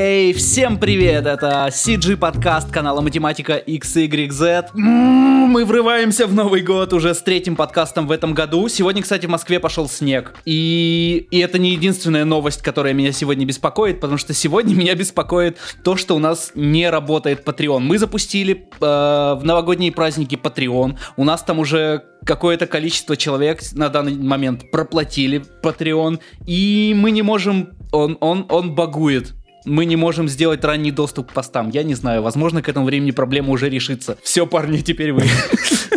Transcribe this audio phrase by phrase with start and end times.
[0.00, 1.26] Эй, всем привет!
[1.26, 4.68] Это CG подкаст канала Математика XYZ.
[4.74, 8.68] Мы врываемся в Новый год уже с третьим подкастом в этом году.
[8.68, 10.36] Сегодня, кстати, в Москве пошел снег.
[10.44, 15.58] И, и это не единственная новость, которая меня сегодня беспокоит, потому что сегодня меня беспокоит
[15.82, 17.80] то, что у нас не работает Patreon.
[17.80, 20.96] Мы запустили э, в новогодние праздники Patreon.
[21.16, 27.22] У нас там уже какое-то количество человек на данный момент проплатили Patreon, и мы не
[27.22, 27.70] можем...
[27.90, 31.70] Он, он, он багует мы не можем сделать ранний доступ к постам.
[31.70, 34.16] Я не знаю, возможно, к этому времени проблема уже решится.
[34.22, 35.22] Все, парни, теперь вы.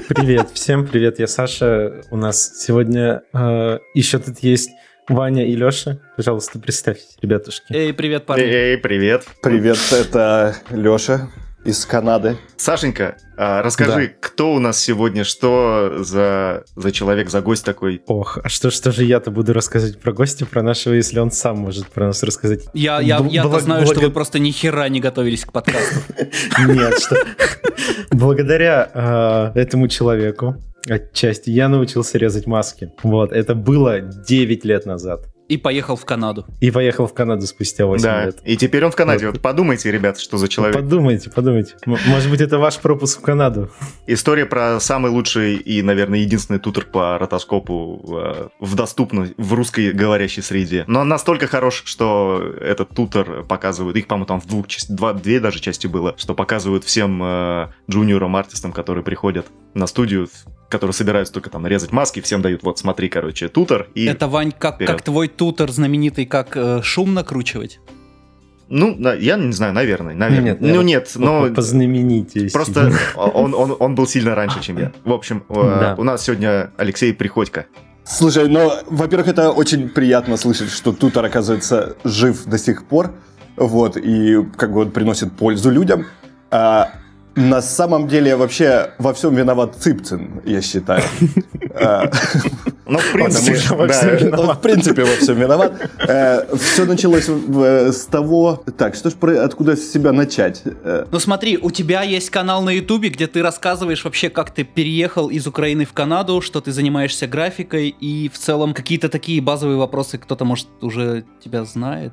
[0.07, 2.01] Привет, всем привет, я Саша.
[2.11, 4.69] У нас сегодня э, еще тут есть
[5.07, 5.99] Ваня и Леша.
[6.17, 7.73] Пожалуйста, представьте, ребятушки.
[7.73, 8.43] Эй, привет, парни.
[8.43, 9.25] Эй, привет.
[9.41, 11.29] Привет, это Леша
[11.63, 12.37] из Канады.
[12.57, 14.13] Сашенька, а, расскажи, да.
[14.19, 18.01] кто у нас сегодня, что за, за человек, за гость такой?
[18.07, 21.57] Ох, а что, что же я-то буду рассказывать про гостя, про нашего, если он сам
[21.57, 22.65] может про нас рассказать?
[22.73, 23.95] Я, я, я-то благ- знаю, благ...
[23.95, 25.99] что вы просто ни хера не готовились к подкасту.
[26.67, 27.15] Нет, что...
[28.11, 30.55] Благодаря а, этому человеку,
[30.89, 32.91] отчасти, я научился резать маски.
[33.03, 35.27] Вот, это было 9 лет назад.
[35.51, 36.45] И поехал в Канаду.
[36.61, 38.25] И поехал в Канаду спустя 8 да.
[38.27, 38.39] лет.
[38.45, 39.25] И теперь он в Канаде.
[39.25, 39.33] Вот.
[39.33, 40.77] вот подумайте, ребят, что за человек.
[40.77, 41.73] Подумайте, подумайте.
[41.85, 43.69] Может быть, это ваш пропуск в Канаду.
[44.07, 49.91] История про самый лучший и, наверное, единственный тутор по ротоскопу э, в доступной, в русской
[49.91, 50.85] говорящей среде.
[50.87, 55.41] Но он настолько хорош, что этот тутор показывают, их, по-моему, там в двух, два, две
[55.41, 60.27] даже части было, что показывают всем э, джуниорам, артистам, которые приходят на студию,
[60.69, 63.87] которые собираются только там нарезать маски, всем дают, вот смотри, короче, тутор.
[63.93, 67.79] И Это, Вань, как, как твой тутор знаменитый, как э, шум накручивать?
[68.69, 70.53] Ну, я не знаю, наверное, наверное.
[70.53, 71.49] Нет, ну нет, но...
[71.53, 72.53] По знаменитости.
[72.53, 74.93] Просто он, он, он был сильно раньше, чем я.
[75.03, 75.95] В общем, э, да.
[75.97, 77.65] у нас сегодня Алексей Приходько.
[78.05, 83.11] Слушай, ну, во-первых, это очень приятно слышать, что Тутор, оказывается, жив до сих пор,
[83.57, 86.05] вот, и как бы он приносит пользу людям.
[86.49, 86.91] А,
[87.35, 91.03] на самом деле, вообще во всем виноват Цыпцин, я считаю.
[91.73, 92.11] А,
[92.85, 95.71] ну, в принципе, в принципе, во всем виноват.
[96.05, 98.61] Э, Все началось с того...
[98.77, 100.63] Так, что ж, откуда с себя начать?
[100.65, 104.65] Э, ну смотри, у тебя есть канал на Ютубе, где ты рассказываешь вообще, как ты
[104.65, 109.77] переехал из Украины в Канаду, что ты занимаешься графикой, и в целом какие-то такие базовые
[109.77, 112.11] вопросы кто-то, может, уже тебя знает.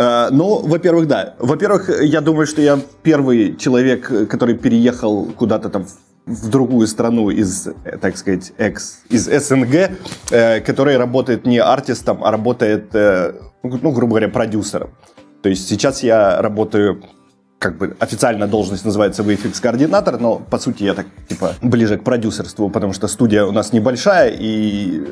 [0.00, 1.34] Э, ну, во-первых, да.
[1.38, 5.86] Во-первых, я думаю, что я первый человек, который переехал куда-то там
[6.26, 9.90] в другую страну из, э, так сказать, экс, из СНГ,
[10.30, 12.94] э, который работает не артистом, а работает,
[13.62, 14.90] ну, грубо говоря, продюсером.
[15.42, 17.02] То есть сейчас я работаю
[17.58, 22.70] как бы официальная должность называется VFX-координатор, но по сути я так, типа, ближе к продюсерству,
[22.70, 25.06] потому что студия у нас небольшая, и,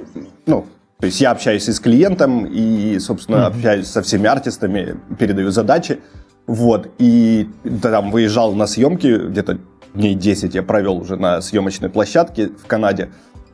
[0.46, 0.64] ну,
[1.00, 3.46] то есть я общаюсь и с клиентом, и, собственно, mm-hmm.
[3.46, 6.00] общаюсь со всеми артистами, передаю задачи.
[6.48, 6.88] Вот.
[6.98, 7.48] И
[7.82, 9.58] там выезжал на съемки, где-то
[9.94, 13.10] дней 10 я провел уже на съемочной площадке в Канаде.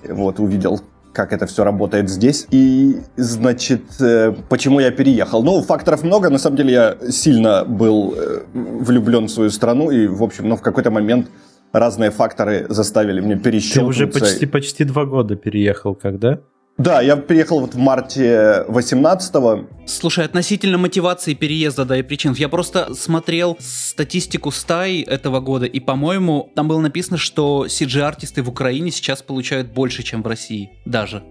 [0.08, 0.80] Вот, увидел,
[1.12, 2.46] как это все работает здесь.
[2.50, 5.42] И, значит, э, почему я переехал?
[5.42, 6.30] Ну, факторов много.
[6.30, 9.90] На самом деле я сильно был э, влюблен в свою страну.
[9.90, 11.28] И, в общем, ну, в какой-то момент
[11.72, 14.00] разные факторы заставили меня перещелкнуться.
[14.00, 16.40] Ты уже почти, почти два года переехал, когда?
[16.76, 19.66] Да, я приехал вот в марте 18-го.
[19.86, 22.34] Слушай, относительно мотивации переезда, да, и причин.
[22.36, 28.48] Я просто смотрел статистику стай этого года, и, по-моему, там было написано, что CG-артисты в
[28.48, 30.70] Украине сейчас получают больше, чем в России.
[30.84, 31.22] Даже.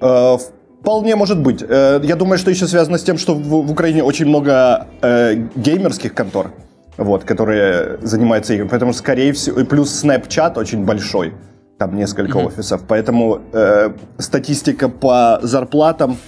[0.00, 0.36] Э,
[0.80, 1.62] вполне может быть.
[1.62, 5.46] Э, я думаю, что еще связано с тем, что в, в Украине очень много э,
[5.54, 6.50] геймерских контор,
[6.96, 8.68] вот, которые занимаются играми.
[8.68, 11.32] Поэтому, скорее всего, и плюс Snapchat очень большой
[11.80, 12.46] там несколько mm-hmm.
[12.46, 16.18] офисов, поэтому э, статистика по зарплатам,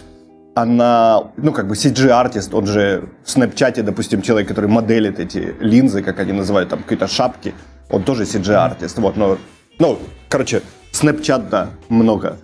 [0.54, 6.02] она, ну, как бы CG-артист, он же в Snapchat, допустим, человек, который моделит эти линзы,
[6.02, 7.52] как они называют, там, какие-то шапки,
[7.90, 9.36] он тоже CG-артист, вот, но,
[9.78, 9.98] ну,
[10.30, 12.38] короче, Snapchat, да, много.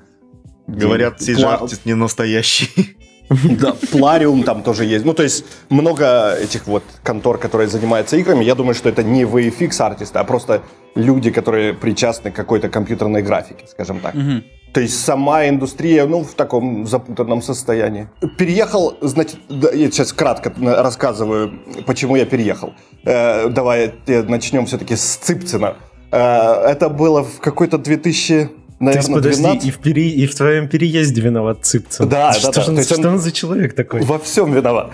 [0.66, 2.97] Говорят, CG-артист не настоящий.
[3.60, 5.04] Да, Плариум там тоже есть.
[5.04, 8.44] Ну, то есть много этих вот контор, которые занимаются играми.
[8.44, 10.62] Я думаю, что это не VFX артисты, а просто
[10.94, 14.14] люди, которые причастны к какой-то компьютерной графике, скажем так.
[14.14, 14.42] Угу.
[14.72, 18.08] То есть сама индустрия, ну, в таком запутанном состоянии.
[18.36, 22.74] Переехал, значит, да, я сейчас кратко рассказываю, почему я переехал.
[23.04, 25.76] Э, давай начнем все-таки с Цыпцина.
[26.10, 29.66] Э, это было в какой-то 2000 наверное, есть, подожди, 12...
[29.66, 30.08] и в, пере...
[30.08, 32.08] и в твоем переезде виноват Цыпцин?
[32.08, 32.72] Да, что да, да.
[32.72, 33.06] Он, что он...
[33.06, 34.02] он за человек такой?
[34.02, 34.90] Во всем виноват.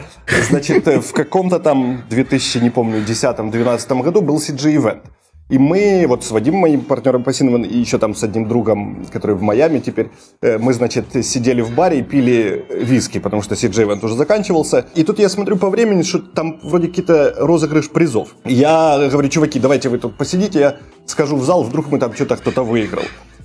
[0.49, 5.03] Значит, в каком-то там 2000, не помню, 10-12 году был CG-ивент.
[5.51, 9.05] И мы вот с Вадимом, моим партнером по Синеман, и еще там с одним другом,
[9.13, 10.09] который в Майами теперь,
[10.41, 14.87] э, мы, значит, сидели в баре и пили виски, потому что CJ Event уже заканчивался.
[14.95, 18.35] И тут я смотрю по времени, что там вроде какие-то розыгрыш призов.
[18.47, 22.37] Я говорю, чуваки, давайте вы тут посидите, я скажу в зал, вдруг мы там что-то
[22.37, 23.05] кто-то выиграл.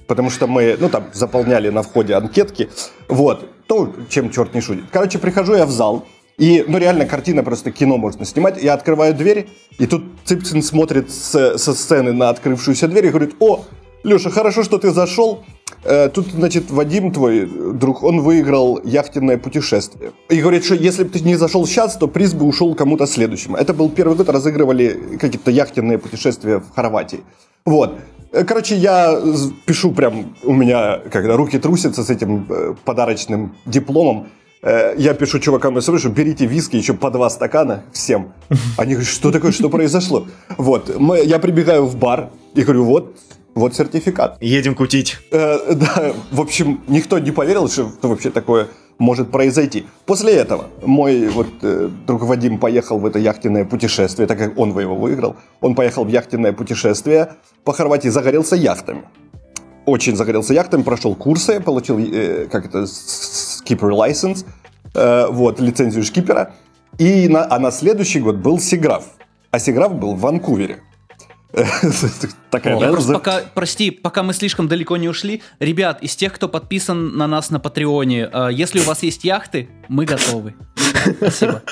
[0.09, 2.67] Потому что мы, ну, там, заполняли на входе анкетки.
[3.07, 3.47] Вот.
[3.67, 4.85] То, чем черт не шутит.
[4.91, 6.05] Короче, прихожу я в зал,
[6.39, 8.63] и, ну, реально, картина просто кино можно снимать.
[8.63, 9.47] Я открываю дверь,
[9.77, 13.65] и тут Цыпцин смотрит с, со сцены на открывшуюся дверь и говорит, о,
[14.03, 15.43] Леша, хорошо, что ты зашел.
[15.83, 20.11] Э, тут, значит, Вадим, твой друг, он выиграл яхтенное путешествие.
[20.29, 23.57] И говорит, что если бы ты не зашел сейчас, то приз бы ушел кому-то следующему.
[23.57, 27.19] Это был первый год, разыгрывали какие-то яхтенные путешествия в Хорватии.
[27.65, 27.99] Вот.
[28.31, 29.19] Э, короче, я
[29.65, 34.27] пишу прям, у меня, когда руки трусятся с этим э, подарочным дипломом,
[34.61, 38.33] Э, я пишу чувакам на что берите виски, еще по два стакана всем.
[38.77, 40.27] Они говорят, что такое, что произошло?
[40.57, 43.15] Вот, мы, я прибегаю в бар и говорю, вот,
[43.55, 44.37] вот сертификат.
[44.41, 45.17] Едем кутить.
[45.31, 48.67] Э, да, в общем, никто не поверил, что вообще такое
[48.99, 49.87] может произойти.
[50.05, 54.77] После этого мой вот э, друг Вадим поехал в это яхтенное путешествие, так как он
[54.77, 55.37] его выиграл.
[55.61, 59.03] Он поехал в яхтенное путешествие по Хорватии, загорелся яхтами
[59.85, 64.45] очень загорелся яхтами, прошел курсы, получил, э, как это, skipper license,
[64.93, 66.53] э, вот, лицензию шкипера.
[66.97, 69.05] И на, а на следующий год был Сиграф.
[69.51, 70.79] А Сиграф был в Ванкувере.
[72.51, 72.91] Такая, О, да?
[72.91, 75.41] просто пока, прости, пока мы слишком далеко не ушли.
[75.59, 79.67] Ребят, из тех, кто подписан на нас на Патреоне, э, если у вас есть яхты,
[79.87, 80.53] мы готовы.
[81.17, 81.63] Спасибо.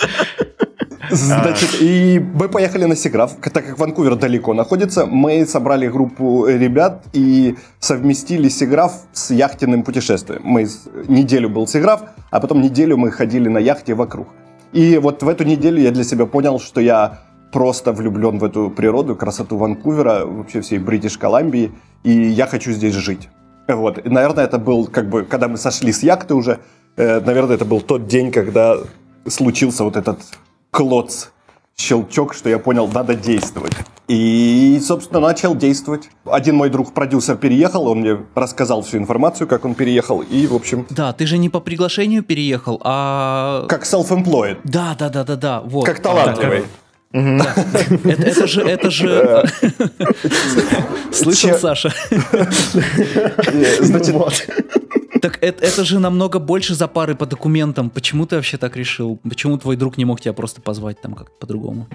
[1.09, 7.06] Значит, и мы поехали на Сиграф, так как Ванкувер далеко находится, мы собрали группу ребят
[7.13, 10.41] и совместили Сиграф с яхтенным путешествием.
[10.44, 10.68] Мы
[11.07, 14.27] неделю был Сиграф, а потом неделю мы ходили на яхте вокруг.
[14.74, 17.21] И вот в эту неделю я для себя понял, что я
[17.51, 21.71] просто влюблен в эту природу, красоту Ванкувера, вообще всей Бритиш Колумбии,
[22.03, 23.29] и я хочу здесь жить.
[23.67, 24.05] Вот.
[24.05, 26.59] И, наверное, это был, как бы, когда мы сошли с яхты уже,
[26.95, 28.77] э, наверное, это был тот день, когда
[29.27, 30.19] случился вот этот
[30.71, 31.29] клоц,
[31.75, 33.73] щелчок, что я понял, надо действовать.
[34.07, 36.09] И, собственно, начал действовать.
[36.25, 40.85] Один мой друг-продюсер переехал, он мне рассказал всю информацию, как он переехал, и, в общем...
[40.89, 43.65] Да, ты же не по приглашению переехал, а...
[43.67, 44.59] Как self-employed.
[44.63, 45.85] Да, да, да, да, да, вот.
[45.85, 46.63] Как талантливый.
[47.17, 49.43] Это же, это же...
[51.11, 51.93] Слышал, Саша?
[53.79, 54.15] Значит,
[55.21, 57.89] так это, это же намного больше за пары по документам.
[57.89, 59.19] Почему ты вообще так решил?
[59.23, 61.87] Почему твой друг не мог тебя просто позвать там как-то по-другому?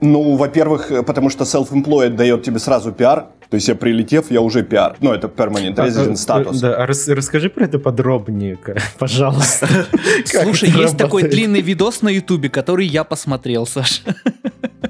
[0.00, 3.26] Ну, во-первых, потому что self-employed дает тебе сразу пиар.
[3.52, 4.96] То есть я прилетев, я уже пиар.
[5.00, 6.58] Ну, это permanent resident status.
[6.62, 8.58] Да, а рас, расскажи про это подробнее,
[8.98, 9.68] пожалуйста.
[10.24, 14.00] Слушай, есть такой длинный видос на ютубе, который я посмотрел, Саша.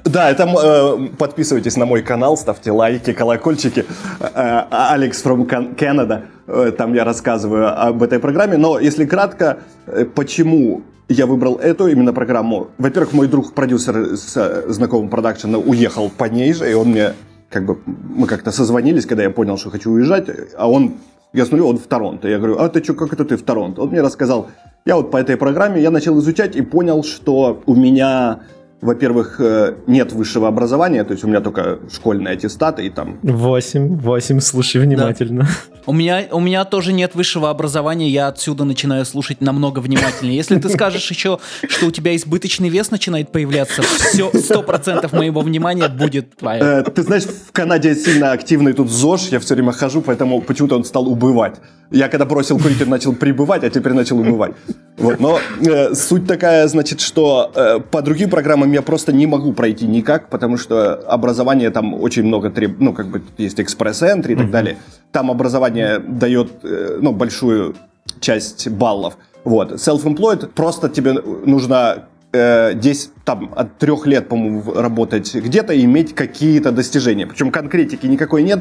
[0.05, 3.83] Да, это э, подписывайтесь на мой канал, ставьте лайки, колокольчики.
[4.21, 5.45] Э, Алекс from
[5.75, 6.21] Canada.
[6.47, 8.55] Э, там я рассказываю об этой программе.
[8.55, 9.57] Но если кратко,
[9.87, 12.69] э, почему я выбрал эту именно программу.
[12.77, 17.13] Во-первых, мой друг, продюсер с э, знакомым продакшена, уехал по ней же, и он мне,
[17.53, 20.27] как бы, мы как-то созвонились, когда я понял, что хочу уезжать,
[20.57, 20.95] а он,
[21.33, 22.27] я смотрю, он в Торонто.
[22.27, 23.81] Я говорю, а ты что, как это ты в Торонто?
[23.81, 24.47] Он мне рассказал,
[24.85, 28.39] я вот по этой программе, я начал изучать и понял, что у меня
[28.83, 33.17] во-первых, э, нет высшего образования, то есть у меня только школьные аттестаты и там...
[33.23, 35.43] Восемь, восемь, слушай внимательно.
[35.43, 35.81] Да.
[35.85, 40.35] У меня, у меня тоже нет высшего образования, я отсюда начинаю слушать намного внимательнее.
[40.35, 45.41] Если ты скажешь еще, что у тебя избыточный вес начинает появляться, все, сто процентов моего
[45.41, 46.61] внимания будет твое.
[46.61, 50.75] Э, ты знаешь, в Канаде сильно активный тут ЗОЖ, я все время хожу, поэтому почему-то
[50.75, 51.55] он стал убывать.
[51.91, 54.53] Я когда бросил курить, начал прибывать, а теперь начал убывать.
[54.97, 59.53] Вот, но э, суть такая, значит, что э, по другим программам я просто не могу
[59.53, 64.35] пройти никак, потому что образование там очень много требует, ну, как бы есть экспресс-энтри и
[64.35, 64.77] так далее.
[65.11, 67.75] Там образование дает, э, ну, большую
[68.19, 69.17] часть баллов.
[69.43, 69.73] Вот.
[69.73, 76.15] Self-employed, просто тебе нужно э, 10, там, от трех лет, по-моему, работать где-то и иметь
[76.15, 77.27] какие-то достижения.
[77.27, 78.59] Причем конкретики никакой нет,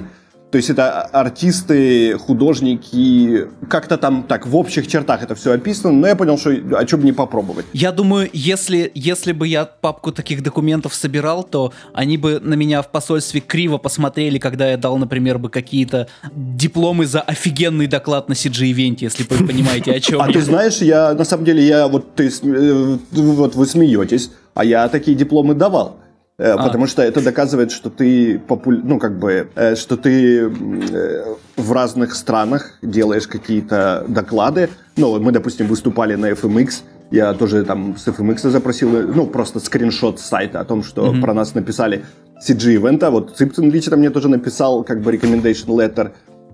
[0.52, 6.06] то есть это артисты, художники, как-то там так в общих чертах это все описано, но
[6.06, 7.64] я понял, что а что бы не попробовать.
[7.72, 12.82] Я думаю, если, если бы я папку таких документов собирал, то они бы на меня
[12.82, 18.34] в посольстве криво посмотрели, когда я дал, например, бы какие-то дипломы за офигенный доклад на
[18.34, 22.14] CG-ивенте, если вы понимаете, о чем А ты знаешь, я на самом деле, я вот,
[22.14, 26.01] ты, э, вот вы смеетесь, а я такие дипломы давал.
[26.42, 26.64] Э, а.
[26.64, 28.80] Потому что это доказывает, что ты популь...
[28.82, 34.68] ну как бы, э, что ты э, в разных странах делаешь какие-то доклады.
[34.96, 36.82] Ну, мы, допустим, выступали на FMX,
[37.12, 41.20] я тоже там с FMX запросил, ну, просто скриншот с сайта о том, что mm-hmm.
[41.20, 42.04] про нас написали.
[42.44, 43.10] CG-ивента.
[43.10, 46.10] Вот Цыпцин лично мне тоже написал как бы recommendation letter.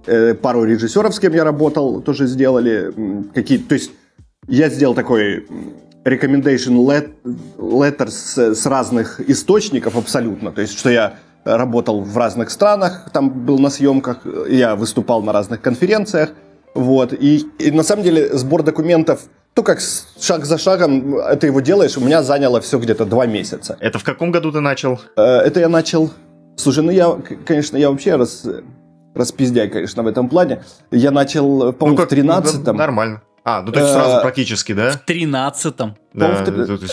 [0.07, 2.93] Э, пару режиссеров, с кем я работал, тоже сделали
[3.35, 3.91] какие То есть
[4.49, 5.47] я сделал такой
[6.09, 6.77] recommendation
[7.59, 10.53] letter с, с разных источников абсолютно.
[10.53, 15.33] То есть, что я работал в разных странах, там был на съемках, я выступал на
[15.33, 16.31] разных конференциях.
[16.75, 17.13] Вот.
[17.13, 19.21] И, и на самом деле сбор документов
[19.55, 19.81] то как
[20.21, 23.77] шаг за шагом это его делаешь, у меня заняло все где-то два месяца.
[23.81, 25.01] Это в каком году ты начал?
[25.17, 26.11] Э, это я начал...
[26.57, 28.47] Слушай, ну я, конечно, я вообще раз,
[29.17, 30.63] распиздяй, конечно, в этом плане.
[30.93, 32.77] Я начал, по-моему, ну, в 13-м.
[32.77, 33.23] Нормально.
[33.49, 34.91] А, ну то есть сразу э, практически, да?
[34.91, 35.97] В 13-м.
[36.15, 36.45] Да,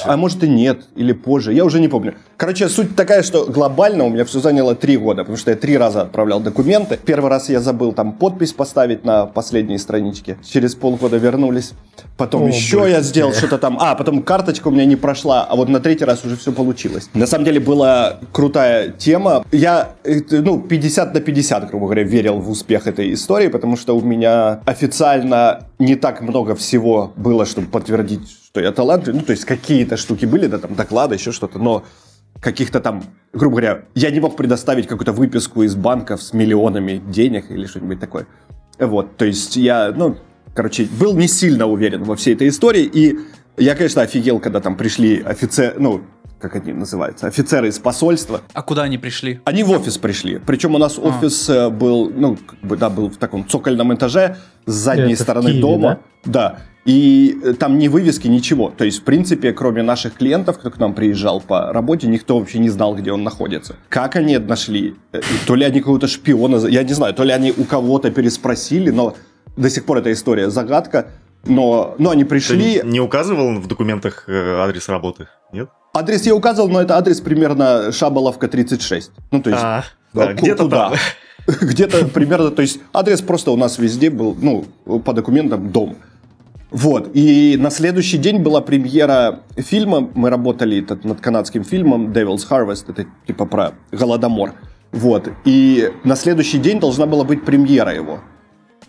[0.03, 2.15] а может и нет, или позже, я уже не помню.
[2.35, 5.77] Короче, суть такая, что глобально у меня все заняло три года, потому что я три
[5.77, 6.99] раза отправлял документы.
[7.03, 10.37] Первый раз я забыл там подпись поставить на последней страничке.
[10.43, 11.71] Через полгода вернулись.
[12.17, 12.91] Потом О, еще блин.
[12.91, 13.77] я сделал что-то там.
[13.79, 17.09] А, потом карточка у меня не прошла, а вот на третий раз уже все получилось.
[17.13, 19.45] На самом деле была крутая тема.
[19.53, 19.91] Я,
[20.29, 24.59] ну, 50 на 50, грубо говоря, верил в успех этой истории, потому что у меня
[24.65, 29.97] официально не так много всего было, чтобы подтвердить что я талантлив, ну, то есть какие-то
[29.97, 31.83] штуки были, да, там, доклады, еще что-то, но
[32.39, 37.51] каких-то там, грубо говоря, я не мог предоставить какую-то выписку из банков с миллионами денег
[37.51, 38.27] или что-нибудь такое.
[38.79, 40.15] Вот, то есть я, ну,
[40.53, 43.19] короче, был не сильно уверен во всей этой истории, и
[43.57, 46.03] я, конечно, офигел, когда там пришли офицеры, ну,
[46.39, 48.41] как они называются, офицеры из посольства.
[48.53, 49.39] А куда они пришли?
[49.45, 50.39] Они в офис пришли.
[50.45, 51.01] Причем у нас а.
[51.01, 55.23] офис э, был, ну, как бы, да, был в таком цокольном этаже с задней Это
[55.23, 55.99] стороны Киеве, дома.
[56.25, 56.31] Да?
[56.31, 56.59] да.
[56.85, 58.71] И э, там ни вывески, ничего.
[58.75, 62.59] То есть, в принципе, кроме наших клиентов, кто к нам приезжал по работе, никто вообще
[62.59, 63.75] не знал, где он находится.
[63.89, 64.95] Как они нашли?
[65.11, 68.91] Э, то ли они какого-то шпиона, я не знаю, то ли они у кого-то переспросили,
[68.91, 69.15] но
[69.57, 71.07] до сих пор эта история загадка.
[71.47, 72.79] Но, но они пришли...
[72.79, 75.69] Ты не указывал в документах адрес работы, нет?
[75.95, 79.11] Адрес я указывал, но это адрес примерно Шаболовка 36.
[79.31, 79.61] Ну, то есть...
[79.63, 80.93] А, да, где-то там.
[81.47, 84.65] Где-то примерно, то есть адрес просто у нас везде был, ну,
[84.99, 85.95] по документам дом.
[86.69, 87.11] Вот.
[87.13, 90.09] И на следующий день была премьера фильма.
[90.15, 92.85] Мы работали над канадским фильмом Devil's Harvest.
[92.89, 94.53] Это типа про Голодомор.
[94.91, 95.29] Вот.
[95.45, 98.19] И на следующий день должна была быть премьера его.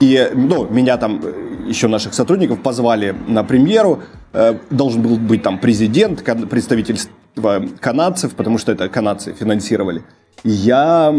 [0.01, 4.03] И, ну, меня там, э, еще наших сотрудников позвали на премьеру.
[4.33, 10.03] Э, должен был быть там президент, представительство канадцев, потому что это канадцы финансировали.
[10.45, 11.15] И я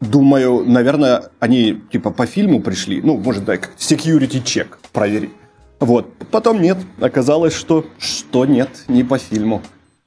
[0.00, 3.00] думаю, наверное, они типа по фильму пришли.
[3.00, 5.30] Ну, может, да, security check проверить.
[5.78, 6.12] Вот.
[6.30, 6.78] Потом нет.
[7.00, 9.62] Оказалось, что, что нет, не по фильму.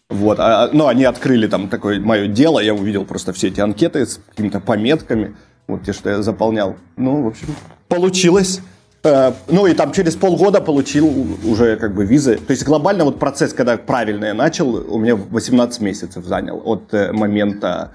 [0.10, 0.40] Вот.
[0.40, 2.60] А, ну, они открыли там такое мое дело.
[2.60, 5.36] Я увидел просто все эти анкеты с какими-то пометками.
[5.67, 6.75] Вот те, что я заполнял.
[6.98, 7.48] Ну, в общем,
[7.88, 8.62] получилось.
[9.03, 12.38] Э, ну и там через полгода получил уже как бы визы.
[12.38, 16.93] То есть глобально вот процесс, когда правильно я начал, у меня 18 месяцев занял от
[16.93, 17.91] э, момента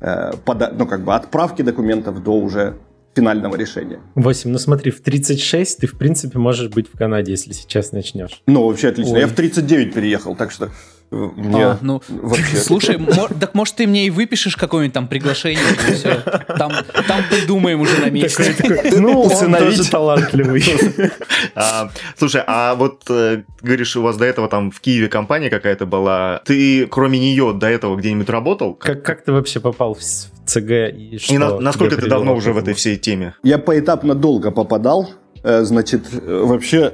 [0.00, 0.32] э,
[0.72, 2.76] ну, как бы отправки документов до уже
[3.14, 4.00] финального решения.
[4.14, 8.42] 8, ну смотри, в 36 ты, в принципе, можешь быть в Канаде, если сейчас начнешь.
[8.46, 9.14] Ну, вообще отлично.
[9.14, 9.20] Ой.
[9.20, 10.70] Я в 39 переехал, так что
[11.10, 12.56] мне а, ну, вообще...
[12.56, 12.98] Слушай,
[13.40, 16.22] так может ты мне и выпишешь какое-нибудь там приглашение, и все.
[16.56, 16.72] Там,
[17.08, 18.54] там придумаем уже на месте.
[18.96, 20.62] ну, он тоже талантливый.
[21.56, 25.84] а, слушай, а вот э, говоришь, у вас до этого там в Киеве компания какая-то
[25.84, 26.42] была.
[26.44, 28.74] Ты кроме нее до этого где-нибудь работал?
[28.74, 31.34] Как, как ты вообще попал в ЦГ и что?
[31.34, 33.34] И на, насколько ты давно уже в этой всей теме?
[33.42, 35.10] Я поэтапно долго попадал.
[35.42, 36.92] Э, значит, э, вообще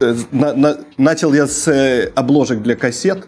[0.00, 3.26] на, на, начал я с обложек для кассет,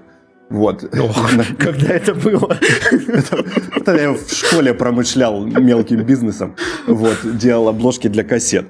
[0.50, 0.84] вот.
[0.98, 2.58] Ох, когда это было?
[3.76, 6.56] Это я в школе промышлял мелким бизнесом.
[6.86, 8.66] Вот, делал обложки для кассет.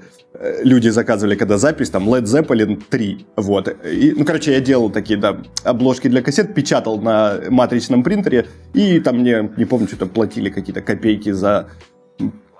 [0.62, 3.26] Люди заказывали, когда запись, там, Led Zeppelin 3.
[3.36, 3.76] Вот.
[3.86, 9.00] И, ну, короче, я делал такие, да, обложки для кассет, печатал на матричном принтере, и
[9.00, 11.68] там мне, не помню, что-то платили какие-то копейки за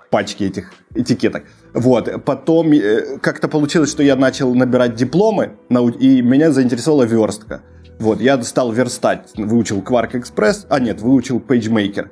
[0.09, 1.43] пачки этих этикеток.
[1.73, 2.23] Вот.
[2.25, 5.51] Потом э, как-то получилось, что я начал набирать дипломы,
[5.99, 7.61] и меня заинтересовала верстка.
[7.99, 12.09] Вот, я стал верстать, выучил Quark Express, а нет, выучил PageMaker.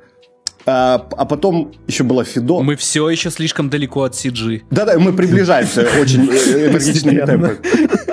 [0.70, 2.62] А, а потом еще была Фидо.
[2.62, 4.64] Мы все еще слишком далеко от CG.
[4.70, 7.58] Да-да, мы приближаемся очень энергичными темпами.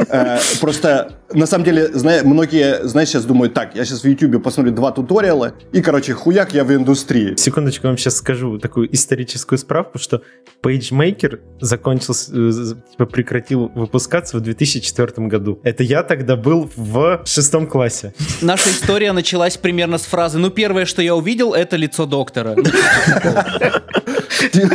[0.08, 1.90] Э, просто, на самом деле,
[2.22, 6.54] многие, знаешь, сейчас думают, так, я сейчас в YouTube посмотрю два туториала, и, короче, хуяк,
[6.54, 7.34] я в индустрии.
[7.36, 10.22] Секундочку, вам сейчас скажу такую историческую справку, что
[10.62, 12.52] PageMaker закончился, э,
[12.92, 15.58] типа, прекратил выпускаться в 2004 году.
[15.64, 18.14] Это я тогда был в шестом классе.
[18.42, 22.43] Наша история началась примерно с фразы, ну, первое, что я увидел, это лицо доктора.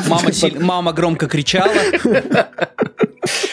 [0.08, 0.60] Мама, силь...
[0.60, 1.70] Мама громко кричала.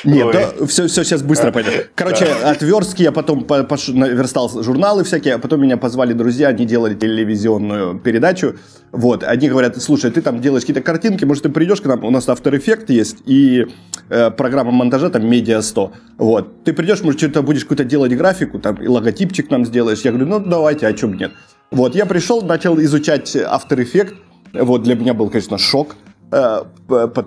[0.05, 1.91] Нет, да, все, все сейчас быстро пойдет.
[1.95, 3.59] Короче, от верстки я потом по-
[3.89, 8.55] наверстал журналы всякие, а потом меня позвали друзья, они делали телевизионную передачу.
[8.93, 12.11] Вот, они говорят, слушай, ты там делаешь какие-то картинки, может, ты придешь к нам, у
[12.11, 13.67] нас After Effects есть, и
[14.09, 15.93] э, программа монтажа там Media 100.
[16.19, 20.01] Вот, ты придешь, может, что-то будешь какую-то делать графику, там, и логотипчик нам сделаешь.
[20.03, 21.33] Я говорю, ну, давайте, а чем нет?
[21.71, 24.15] Вот, я пришел, начал изучать After Effects,
[24.53, 25.97] вот, для меня был, конечно, шок.
[26.31, 26.63] Э,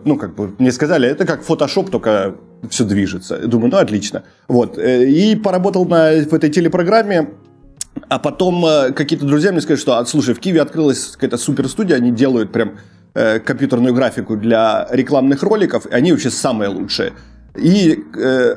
[0.05, 2.35] ну, как бы, мне сказали, это как Photoshop, только
[2.69, 3.37] все движется.
[3.47, 4.23] Думаю, ну, отлично.
[4.47, 7.29] Вот, э, и поработал на, в этой телепрограмме,
[8.07, 11.95] а потом э, какие-то друзья мне сказали, что, а, слушай, в Киеве открылась какая-то суперстудия,
[11.95, 12.77] они делают прям
[13.13, 17.13] э, компьютерную графику для рекламных роликов, и они вообще самые лучшие.
[17.55, 18.55] И, э,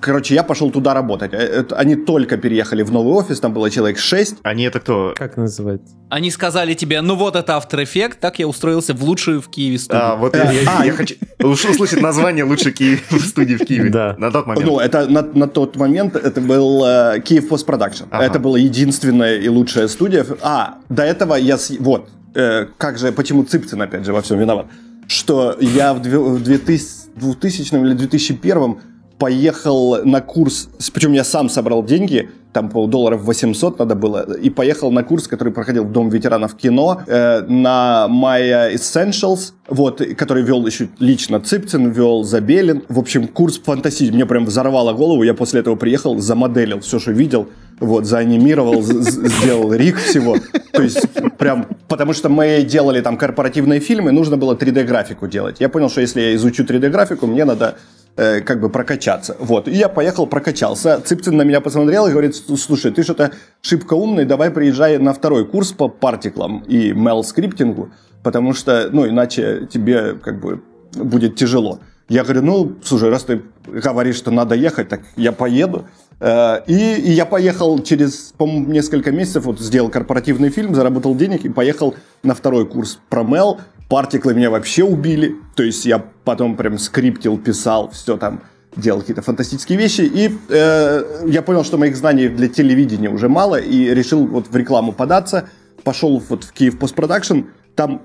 [0.00, 1.32] короче, я пошел туда работать.
[1.32, 4.36] Э, это- Они только переехали в новый офис, там было человек 6.
[4.42, 5.14] Они это кто?
[5.16, 5.94] Как называется?
[6.10, 9.78] Они сказали тебе, ну вот это After Effects, так я устроился в лучшую в Киеве
[9.78, 10.02] студию.
[10.04, 13.90] А, вот я, я- я хочу услышать название лучшей Киев- студии в Киеве.
[13.90, 14.14] Да.
[14.18, 14.66] На тот момент.
[14.66, 18.04] Ну, это на, на тот момент это был э, Киев Постпродакшн.
[18.10, 18.24] Ага.
[18.24, 20.24] Это была единственная и лучшая студия.
[20.42, 21.56] А, до этого я...
[21.58, 24.66] с- Вот, э, как же, почему Цыпцин, опять же, во всем виноват.
[25.06, 28.76] Что я в, две- в 2000, 2000 или 2001
[29.18, 34.90] поехал на курс, причем я сам собрал деньги, там полдолларов 800 надо было, и поехал
[34.90, 40.66] на курс, который проходил в Дом ветеранов кино, э, на Maya Essentials, вот, который вел
[40.66, 42.82] еще лично Цыпцин, вел Забелин.
[42.88, 47.12] В общем, курс фантастический, мне прям взорвало голову, я после этого приехал, замоделил все, что
[47.12, 47.48] видел,
[47.80, 50.36] вот, заанимировал, сделал рик всего.
[50.72, 51.06] То есть,
[51.38, 55.60] прям, потому что мы делали там корпоративные фильмы, нужно было 3D-графику делать.
[55.60, 57.76] Я понял, что если я изучу 3D-графику, мне надо
[58.18, 59.36] э, как бы прокачаться.
[59.38, 59.68] Вот.
[59.68, 61.00] И я поехал, прокачался.
[61.00, 63.30] Цыпцин на меня посмотрел и говорит, слушай, ты что-то
[63.62, 67.90] шибко умный, давай приезжай на второй курс по партиклам и мел скриптингу,
[68.22, 70.60] потому что, ну, иначе тебе как бы
[70.94, 71.78] будет тяжело.
[72.08, 75.86] Я говорю, ну, слушай, раз ты говоришь, что надо ехать, так я поеду.
[76.20, 81.48] Э, И, и я поехал через, несколько месяцев, вот сделал корпоративный фильм, заработал денег и
[81.48, 83.60] поехал на второй курс про мел.
[83.88, 85.36] Партиклы меня вообще убили.
[85.54, 88.42] То есть я потом прям скриптил, писал, все там,
[88.76, 90.02] делал какие-то фантастические вещи.
[90.02, 94.56] И э, я понял, что моих знаний для телевидения уже мало, и решил вот в
[94.56, 95.48] рекламу податься.
[95.84, 97.40] Пошел вот в Киев постпродакшн.
[97.74, 98.02] Там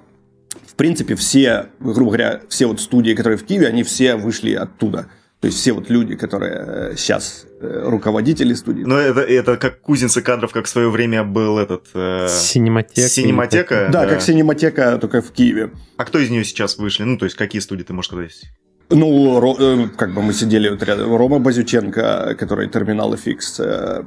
[0.65, 5.07] в принципе, все, грубо говоря, все вот студии, которые в Киеве, они все вышли оттуда.
[5.43, 8.83] То есть все вот люди, которые сейчас руководители студии.
[8.83, 11.87] Но это, это как кузница кадров, как в свое время был этот...
[11.93, 13.09] э, Синематека.
[13.09, 13.89] Синематека.
[13.91, 15.71] да, как синематека, только в Киеве.
[15.97, 17.03] А кто из нее сейчас вышли?
[17.03, 18.43] Ну, то есть, какие студии ты можешь сказать?
[18.89, 21.13] Ну, Ро- э, как бы мы сидели вот рядом.
[21.13, 24.03] Рома Базюченко, который Терминал FX, э,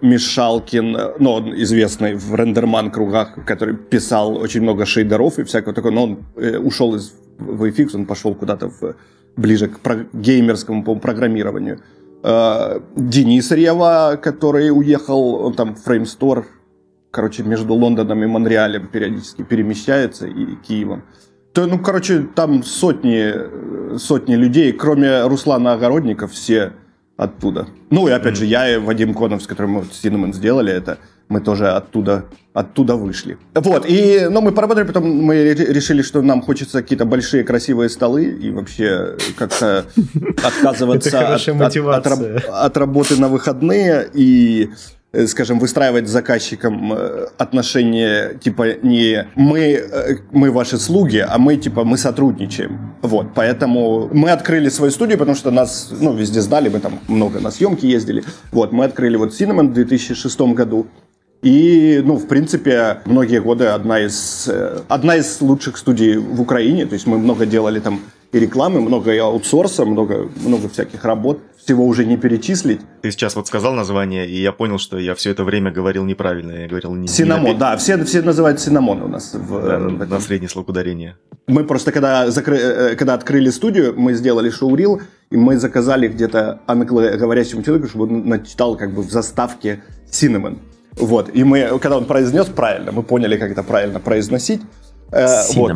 [0.00, 5.74] Мишалкин, э, ну, он известный в рендерман кругах, который писал очень много шейдеров и всякого
[5.74, 8.94] такого, но он э, ушел из VFX, он пошел куда-то в,
[9.36, 11.80] ближе к про- геймерскому по программированию.
[12.22, 16.44] Э, Денис Рева, который уехал, он там в Framestore,
[17.10, 21.02] короче, между Лондоном и Монреалем периодически перемещается и Киевом.
[21.52, 26.72] То, ну, короче, там сотни, сотни людей, кроме Руслана Огородников, все
[27.18, 27.66] оттуда.
[27.90, 31.40] Ну, и опять же, я и Вадим Конов, с которым мы Cinnamon сделали это, мы
[31.40, 33.38] тоже оттуда, оттуда вышли.
[33.54, 37.88] Вот, и, ну, мы поработали, потом мы ре- решили, что нам хочется какие-то большие красивые
[37.88, 39.86] столы и вообще как-то
[40.44, 41.10] отказываться
[41.60, 41.62] от,
[41.96, 42.04] от-
[42.48, 44.70] от работы на выходные и
[45.14, 51.38] э, скажем, выстраивать с заказчиком э, отношения, типа, не мы, э, мы ваши слуги, а
[51.38, 52.94] мы, типа, мы сотрудничаем.
[53.02, 57.40] Вот, поэтому мы открыли свою студию, потому что нас, ну, везде знали, мы там много
[57.40, 58.24] на съемки ездили.
[58.52, 60.86] Вот, мы открыли вот Cinnamon в 2006 году.
[61.42, 66.86] И, ну, в принципе, многие годы одна из, э, одна из лучших студий в Украине.
[66.86, 68.00] То есть мы много делали там
[68.30, 71.40] и рекламы, много и аутсорса, много, много всяких работ.
[71.64, 72.80] Всего уже не перечислить.
[73.02, 76.52] Ты сейчас вот сказал название, и я понял, что я все это время говорил неправильно.
[76.52, 79.34] Я говорил не Синамон, не на- да, все, все называют синамон у нас.
[79.34, 80.20] В, да, э, в на этом.
[80.20, 81.16] средний слог ударения.
[81.48, 86.60] Мы просто, когда, закры- э, когда открыли студию, мы сделали шоурил, и мы заказали где-то
[86.66, 90.58] англоговорящему человеку, чтобы он начитал как бы в заставке Cinnamon.
[90.96, 94.60] Вот, и мы, когда он произнес правильно, мы поняли, как это правильно произносить.
[95.10, 95.72] Э, вот.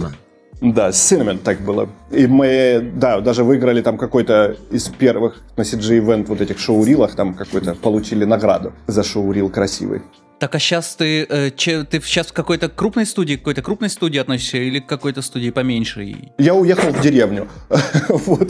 [0.60, 1.88] Да, Cinnamon так было.
[2.10, 7.14] И мы, да, даже выиграли там какой-то из первых на CG Event вот этих шоурилах,
[7.14, 10.00] там какой-то получили награду за шоурил красивый.
[10.38, 13.88] Так а сейчас ты, э, че- ты сейчас в какой-то крупной студии, к какой-то крупной
[13.90, 16.14] студии относишься или к какой-то студии поменьше?
[16.38, 17.48] Я уехал в деревню.
[18.08, 18.48] Вот,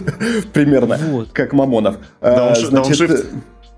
[0.53, 0.99] примерно,
[1.33, 1.97] как Мамонов.
[2.21, 3.11] Э, дауншифт?
[3.13, 3.25] э,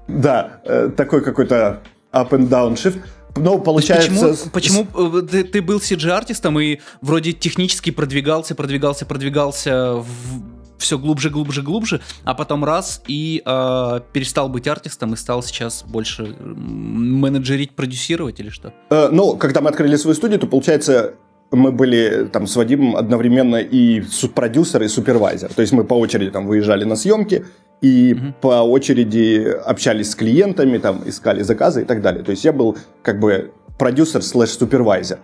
[0.07, 1.81] Да, э, такой какой-то
[2.12, 2.99] up and down shift.
[3.37, 4.51] Ну, получается...
[4.53, 10.07] Почему, почему э, ты, ты был CG-артистом и вроде технически продвигался, продвигался, продвигался в
[10.79, 15.83] все глубже, глубже, глубже, а потом раз и э, перестал быть артистом и стал сейчас
[15.83, 18.73] больше менеджерить, продюсировать или что?
[18.90, 21.14] Э, ну, когда мы открыли свою студию, то, получается,
[21.51, 24.03] мы были там с Вадимом одновременно и
[24.35, 25.53] продюсер, и супервайзер.
[25.55, 27.45] То есть мы по очереди там выезжали на съемки,
[27.81, 28.35] и угу.
[28.41, 32.25] по очереди общались с клиентами, там искали заказы и так далее.
[32.25, 35.19] То есть я был как бы продюсер слэш супервайзер.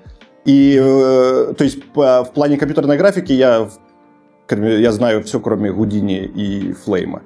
[0.45, 3.69] И, э, то есть, по, в плане компьютерной графики я,
[4.51, 7.23] я знаю все, кроме Гудини и Флейма.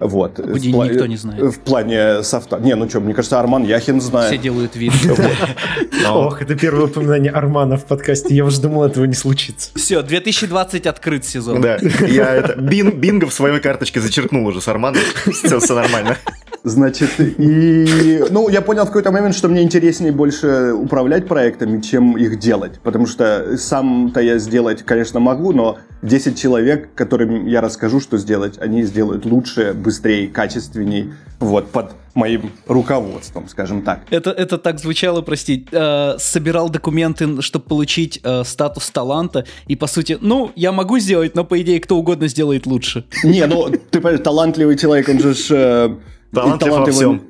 [0.00, 0.40] Вот.
[0.40, 1.54] Гудини пла- никто не знает.
[1.54, 2.58] В плане софта.
[2.58, 4.32] Не, ну что, мне кажется, Арман Яхин знает.
[4.32, 4.92] Все делают вид.
[6.08, 8.34] Ох, это первое упоминание Армана в подкасте.
[8.34, 9.70] Я уже думал, этого не случится.
[9.76, 11.60] Все, 2020 открыт сезон.
[11.60, 15.02] Да, я это бинго в своей карточке зачеркнул уже с Арманом.
[15.32, 16.16] Все нормально.
[16.62, 18.24] Значит, и...
[18.30, 22.80] Ну, я понял в какой-то момент, что мне интереснее больше управлять проектами, чем их делать.
[22.82, 28.58] Потому что сам-то я сделать, конечно, могу, но 10 человек, которым я расскажу, что сделать,
[28.58, 34.00] они сделают лучше, быстрее, качественней, вот, под моим руководством, скажем так.
[34.10, 35.66] Это, это так звучало, прости.
[35.72, 41.34] Э, собирал документы, чтобы получить э, статус таланта, и по сути, ну, я могу сделать,
[41.34, 43.04] но по идее кто угодно сделает лучше.
[43.22, 45.34] Не, ну, ты понимаешь, талантливый человек, он же...
[45.50, 45.96] Э,
[46.32, 47.22] талантлив во всем.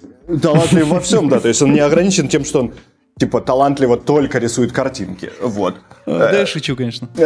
[0.42, 2.72] Талантлив во всем, да, то есть он не ограничен тем, что он
[3.20, 5.30] типа талантливо только рисует картинки.
[5.42, 5.76] Вот.
[6.06, 7.08] Да, я шучу, конечно.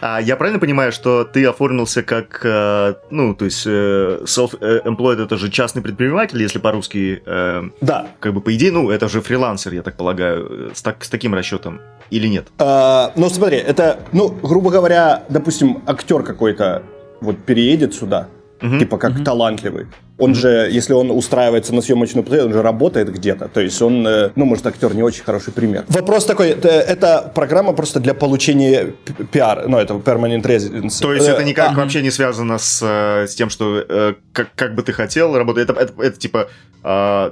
[0.00, 5.36] А я правильно понимаю, что ты оформился как, э, ну, то есть э, self-employed это
[5.36, 7.22] же частный предприниматель, если по-русски?
[7.26, 8.06] Э, да.
[8.18, 11.34] Как бы по идее, ну, это же фрилансер, я так полагаю, с, так, с таким
[11.34, 12.48] расчетом или нет?
[12.58, 16.82] А, ну, смотри, это, ну, грубо говоря, допустим, актер какой-то
[17.20, 18.28] вот переедет сюда,
[18.62, 18.78] угу.
[18.78, 19.24] типа как угу.
[19.24, 19.86] талантливый.
[20.18, 23.48] Он же, если он устраивается на съемочную площадку, он же работает где-то.
[23.48, 25.84] То есть он, э, ну, может, актер не очень хороший пример.
[25.88, 28.94] Вопрос такой, это, это программа просто для получения
[29.32, 31.00] пиар, ну, это permanent residence.
[31.00, 34.54] То есть это э, никак а, вообще не связано с, э, с тем, что как,
[34.54, 35.70] как бы ты хотел работать.
[35.70, 36.48] Это, это, это типа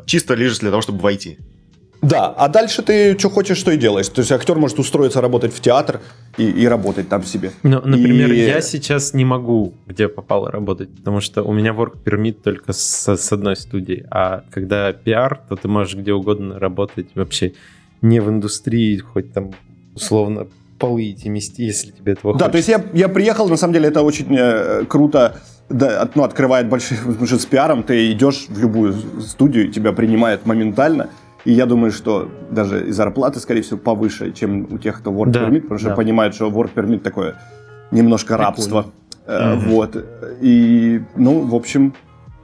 [0.07, 1.39] чисто лишь для того, чтобы войти.
[2.01, 4.09] Да, а дальше ты что хочешь, что и делаешь.
[4.09, 6.01] То есть актер может устроиться работать в театр
[6.37, 7.51] и, и работать там себе.
[7.63, 8.39] Ну, например, и...
[8.39, 13.09] я сейчас не могу, где попало работать, потому что у меня work permit только с,
[13.09, 14.07] с одной студии.
[14.11, 17.53] А когда пиар, то ты можешь где угодно работать вообще
[18.01, 19.53] не в индустрии, хоть там
[19.95, 20.47] условно
[20.79, 22.71] полы эти мести, если тебе этого Да, хочется.
[22.71, 26.69] то есть я, я приехал, на самом деле это очень э, круто, да, ну, открывает
[26.69, 31.11] большие, потому что с пиаром ты идешь в любую студию, тебя принимают моментально,
[31.49, 35.31] и я думаю, что даже и зарплаты, скорее всего, повыше, чем у тех, кто work
[35.31, 35.95] да, permit, потому что да.
[35.95, 37.37] понимают, что work permit такое
[37.91, 38.45] немножко Прикольно.
[38.45, 38.87] рабство.
[39.27, 39.57] Mm-hmm.
[39.69, 40.07] Вот.
[40.43, 41.95] И, ну, в общем...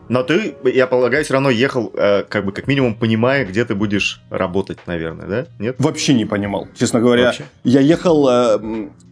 [0.08, 3.74] Но ты, я полагаю, все равно ехал, э, как бы, как минимум, понимая, где ты
[3.74, 5.46] будешь работать, наверное, да?
[5.58, 5.76] Нет?
[5.78, 7.24] Вообще не понимал, честно говоря.
[7.24, 7.44] Вообще?
[7.62, 8.58] Я ехал, э,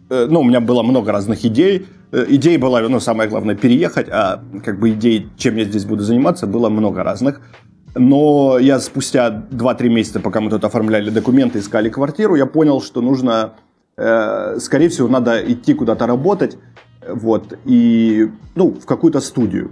[0.09, 1.85] ну, у меня было много разных идей.
[2.11, 6.47] Идей была, ну, самое главное, переехать, а как бы идей, чем я здесь буду заниматься,
[6.47, 7.41] было много разных.
[7.95, 13.01] Но я спустя 2-3 месяца, пока мы тут оформляли документы, искали квартиру, я понял, что
[13.01, 13.53] нужно,
[13.97, 16.57] э, скорее всего, надо идти куда-то работать,
[17.07, 19.71] вот, и, ну, в какую-то студию.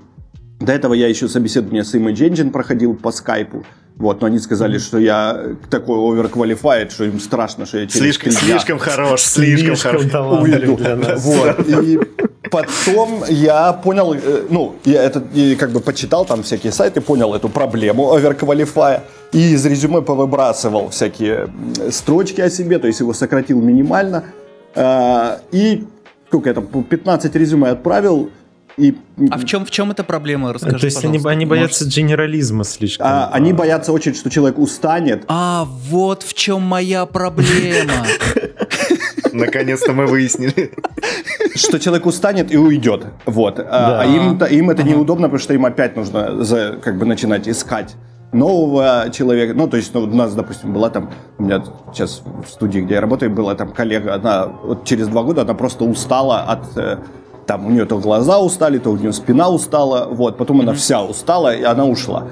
[0.60, 3.64] До этого я еще собеседование с Image Engine проходил по скайпу.
[4.02, 8.32] Вот, но они сказали, что я такой оверквалифайд, что им страшно, что я через слишком,
[8.32, 10.42] слишком хорош, слишком, слишком хорош.
[10.42, 10.76] Уйду.
[10.76, 11.24] Для нас.
[11.24, 11.70] Вот.
[11.70, 12.00] И
[12.50, 17.36] потом я понял, э, ну, я это и как бы почитал там всякие сайты, понял
[17.36, 19.04] эту проблему оверквалифая.
[19.34, 21.48] И из резюме повыбрасывал всякие
[21.92, 24.24] строчки о себе, то есть его сократил минимально.
[24.74, 25.86] А, и
[26.28, 28.32] сколько я там, 15 резюме отправил,
[28.78, 28.98] и...
[29.30, 30.54] А в чем, в чем эта проблема?
[30.54, 31.98] Расскажи, То есть они, они боятся Может...
[31.98, 33.06] генерализма слишком.
[33.08, 33.34] А, а...
[33.34, 35.26] Они боятся очень, что человек устанет.
[35.28, 38.06] А, вот в чем моя проблема.
[39.34, 40.74] Наконец-то мы выяснили.
[41.56, 43.06] Что человек устанет и уйдет.
[43.26, 43.60] Вот.
[43.60, 47.48] А, а им, им это неудобно, потому что им опять нужно за, как бы начинать
[47.48, 47.96] искать
[48.32, 49.54] нового человека.
[49.54, 52.96] Ну, то есть, ну, у нас, допустим, была там, у меня сейчас в студии, где
[52.96, 56.98] я работаю, была там коллега, она вот через два года, она просто устала от э,
[57.52, 60.64] там у нее то глаза устали, то у нее спина устала, вот, потом mm-hmm.
[60.64, 62.30] она вся устала, и она ушла.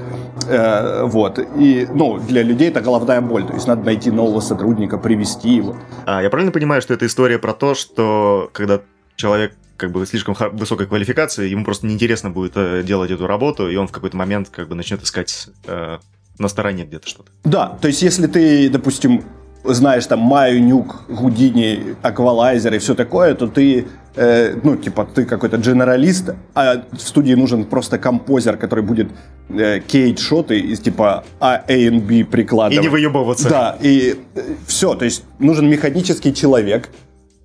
[0.47, 4.97] Э, вот, и, ну, для людей это головная боль, то есть надо найти нового сотрудника,
[4.97, 5.75] привести его.
[6.05, 8.79] А, я правильно понимаю, что это история про то, что когда
[9.17, 13.75] человек как бы слишком высокой квалификации, ему просто неинтересно будет э, делать эту работу, и
[13.75, 15.97] он в какой-то момент как бы начнет искать э,
[16.37, 17.29] на стороне где-то что-то.
[17.43, 19.25] Да, то есть если ты, допустим,
[19.63, 23.87] знаешь там Майю, Нюк, Гудини, Аквалайзер и все такое, то ты,
[24.19, 29.07] э, ну, типа, ты какой-то дженералист, а в студии нужен просто композер, который будет
[29.49, 32.83] э, кейт-шоты из типа А, A и B прикладывать.
[32.83, 33.49] И не выебываться.
[33.49, 36.89] Да, и э, все, то есть нужен механический человек,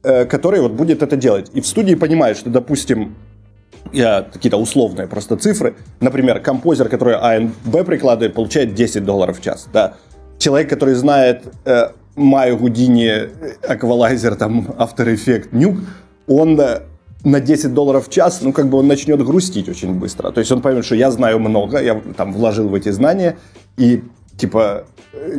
[0.03, 1.51] э, который вот будет это делать.
[1.55, 3.15] И в студии понимает, что, допустим,
[3.93, 5.77] я, какие-то условные просто цифры.
[6.01, 9.69] Например, композер, который А и Б прикладывает, получает 10 долларов в час.
[9.73, 9.95] Да.
[10.39, 13.29] Человек, который знает э, Майю Гудини,
[13.69, 15.79] Аквалайзер, там, After Effects, Nuke,
[16.27, 16.83] он э,
[17.25, 20.31] на 10 долларов в час, ну, как бы он начнет грустить очень быстро.
[20.31, 23.39] То есть он поймет, что я знаю много, я там вложил в эти знания,
[23.77, 24.03] и,
[24.37, 25.39] типа, э,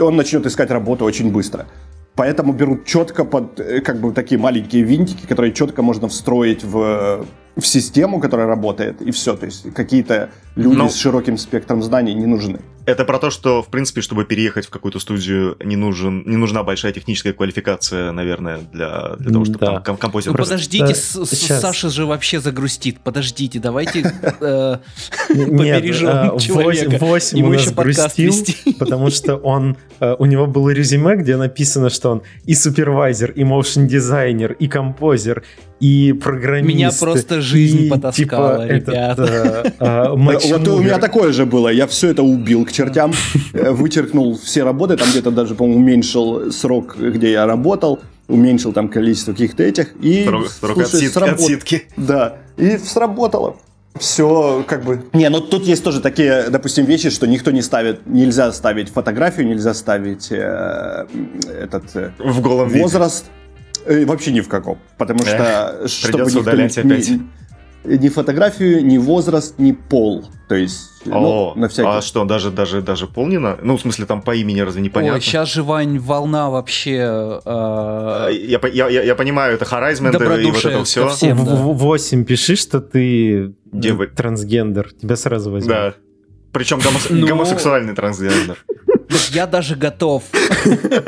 [0.00, 1.66] он начнет искать работу очень быстро.
[2.14, 7.24] Поэтому берут четко под, э, как бы, такие маленькие винтики, которые четко можно встроить в,
[7.60, 9.36] в систему, которая работает, и все.
[9.36, 12.60] То есть какие-то люди Ну- с широким спектром знаний не нужны.
[12.86, 16.62] Это про то, что, в принципе, чтобы переехать в какую-то студию, не, нужен, не нужна
[16.62, 19.66] большая техническая квалификация, наверное, для, для того, чтобы Да.
[19.66, 20.32] там ком- композитор...
[20.32, 21.60] Ну Просто, подождите, с- щас.
[21.60, 23.00] Саша же вообще загрустит.
[23.00, 24.00] Подождите, давайте
[24.40, 24.76] э,
[25.28, 26.90] побережем э, человека.
[26.90, 28.32] восемь- восемь Ему у еще нас грустил,
[28.78, 33.44] потому что он, э, у него было резюме, где написано, что он и супервайзер, и
[33.44, 35.44] моушен дизайнер, и композер,
[35.80, 36.74] и программист.
[36.74, 39.22] Меня просто жизнь и, потаскала, типа, этот, ребята.
[39.78, 41.68] э, э, Вот у меня такое же было.
[41.68, 43.12] Я все это убил к чертям,
[43.52, 48.88] э, вычеркнул все работы, там где-то даже, по-моему, уменьшил срок, где я работал, уменьшил там
[48.88, 49.94] количество каких-то этих.
[50.02, 51.82] И, Срок, срок слушай, отсид- сработ- отсидки.
[51.96, 53.56] Да, и сработало.
[53.98, 55.02] Все как бы...
[55.12, 59.48] Не, ну тут есть тоже такие, допустим, вещи, что никто не ставит, нельзя ставить фотографию,
[59.48, 61.06] нельзя ставить э,
[61.62, 62.82] этот э, В голом виде.
[62.82, 63.24] возраст.
[63.26, 63.30] Э,
[63.86, 64.78] вообще ни в каком.
[64.96, 67.08] Потому что, чтобы придется никто удалять не, опять.
[67.10, 70.24] ни- ни фотографию, ни возраст, ни пол.
[70.48, 71.88] То есть, О, ну, на всякий...
[71.88, 73.56] а что, даже, даже, даже пол не на...
[73.62, 75.16] Ну, в смысле, там по имени разве непонятно?
[75.16, 77.40] Ой, сейчас же, Вань, волна вообще...
[77.44, 81.08] А, э, Я, по- я, я, я понимаю, это харайзмент и вот это все.
[81.08, 81.36] всем.
[81.44, 81.54] Да.
[81.54, 84.92] в- Восемь пиши, что ты Дева- трансгендер.
[84.92, 85.72] Тебя сразу возьмут.
[85.74, 85.94] Да.
[86.52, 87.26] Причем гомос- Ну.
[87.26, 88.56] гомосексуальный трансгендер.
[89.30, 90.24] Я даже готов.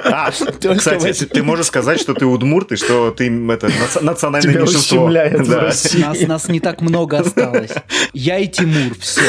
[0.05, 4.53] А, кстати, в ты, можешь сказать, что ты удмурт и что ты это наци- национальное
[4.53, 5.11] Тебя меньшинство.
[5.11, 5.73] Да.
[5.99, 7.71] Нас, нас не так много осталось.
[8.13, 9.23] Я и Тимур, все.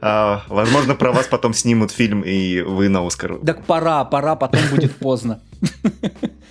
[0.00, 3.38] А, возможно, про вас потом снимут фильм, и вы на Оскар.
[3.44, 5.40] Так пора, пора, потом будет поздно.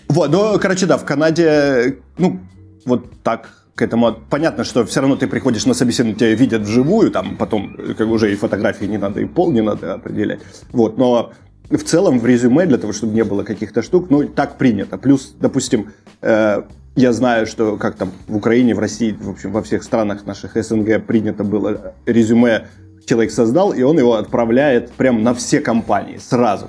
[0.08, 2.39] Вот, ну, короче, да, в Канаде, ну,
[2.86, 4.15] вот так к этому.
[4.29, 8.07] Понятно, что все равно ты приходишь на собеседование, тебя видят вживую, там потом э, как
[8.07, 10.39] уже и фотографии не надо, и пол не надо определять.
[10.71, 11.33] Вот, но
[11.69, 14.97] в целом в резюме, для того, чтобы не было каких-то штук, ну, так принято.
[14.97, 16.63] Плюс, допустим, э,
[16.95, 20.55] я знаю, что как там в Украине, в России, в общем, во всех странах наших
[20.55, 22.67] СНГ принято было резюме
[23.05, 26.67] человек создал, и он его отправляет прям на все компании сразу.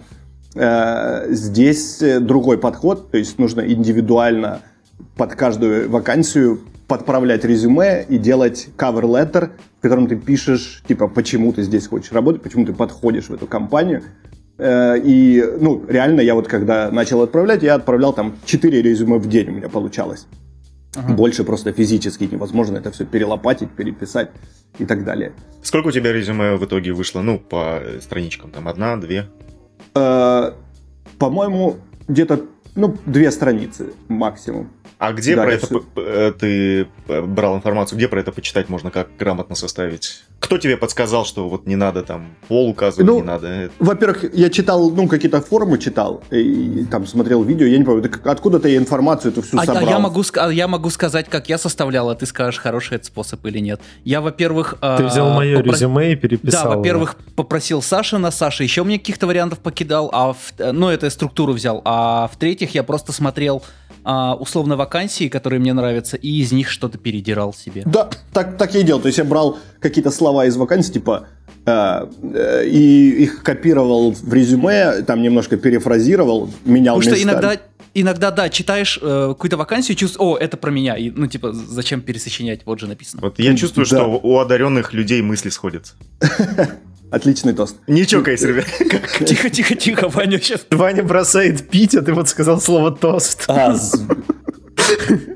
[0.57, 4.63] Э, Здесь э, другой подход, то есть нужно индивидуально
[5.17, 11.53] под каждую вакансию подправлять резюме и делать cover letter, в котором ты пишешь, типа, почему
[11.53, 14.03] ты здесь хочешь работать, почему ты подходишь в эту компанию.
[14.59, 19.29] Э, И, ну, реально, я вот когда начал отправлять, я отправлял там 4 резюме в
[19.29, 20.27] день у меня получалось.
[21.09, 24.31] Больше просто физически невозможно это все перелопатить, переписать
[24.79, 25.33] и так далее.
[25.63, 27.21] Сколько у тебя резюме в итоге вышло?
[27.21, 29.27] Ну, по страничкам, там одна, две?
[29.95, 30.53] Э,
[31.19, 31.77] По-моему,
[32.09, 32.41] где-то,
[32.77, 34.71] ну, две страницы максимум.
[34.99, 37.99] А где Да, про это п- э, ты э, брал информацию?
[37.99, 40.23] Где про это почитать можно, как грамотно составить?
[40.41, 43.71] Кто тебе подсказал, что вот не надо там пол указывать, Ну, не надо?
[43.79, 48.27] Во-первых, я читал, ну, какие-то форумы читал, и, там смотрел видео, я не помню, так
[48.27, 49.87] откуда-то я информацию эту всю А, а собрал.
[49.89, 53.45] я, могу, а я могу сказать, как я составлял, а ты скажешь, хороший это способ
[53.45, 53.81] или нет.
[54.05, 54.75] Я, во-первых...
[54.81, 56.63] Ты а, взял мое попро- резюме и переписал.
[56.65, 56.79] Да, его.
[56.79, 61.07] во-первых, попросил Саши на Саша, еще мне каких-то вариантов покидал, а в- э, ну, это
[61.07, 63.63] я структуру взял, а в-третьих, я просто смотрел
[64.05, 67.83] а, условно вакансии, которые мне нравятся, и из них что-то передирал себе.
[67.87, 69.01] Да, так, так я и делал.
[69.01, 71.27] То есть я брал какие-то слова из вакансий, типа,
[71.65, 77.33] э, э, и их копировал в резюме, там немножко перефразировал, менял Потому что местами.
[77.33, 77.63] иногда,
[77.95, 82.01] иногда, да, читаешь э, какую-то вакансию, чувствуешь, о, это про меня, и, ну, типа, зачем
[82.01, 83.23] пересочинять, вот же написано.
[83.23, 83.97] Вот я чувствую, Да.
[83.97, 85.95] что у одаренных людей мысли сходятся.
[87.11, 87.77] Отличный тост.
[87.87, 88.67] Не чокайся, ребят.
[89.27, 90.67] Тихо, тихо, тихо, Ваня сейчас.
[90.71, 93.45] Ваня бросает пить, а ты вот сказал слово тост.
[93.49, 93.75] А,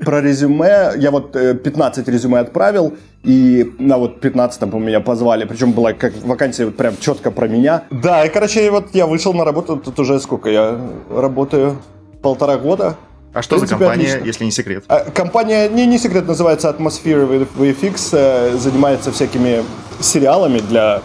[0.05, 0.93] Про резюме.
[0.97, 5.45] Я вот э, 15 резюме отправил, и на вот 15-м меня позвали.
[5.45, 7.83] Причем была как вакансия вот прям четко про меня.
[7.89, 10.49] Да, и, короче, вот я вышел на работу, тут уже сколько?
[10.49, 10.79] Я
[11.09, 11.77] работаю
[12.21, 12.95] полтора года.
[13.33, 14.25] А что В за принципе, компания, отлично.
[14.27, 14.83] если не секрет?
[14.89, 19.63] А, Компания, не, не секрет, называется Atmosphere VFX, э, занимается всякими
[20.01, 21.01] сериалами для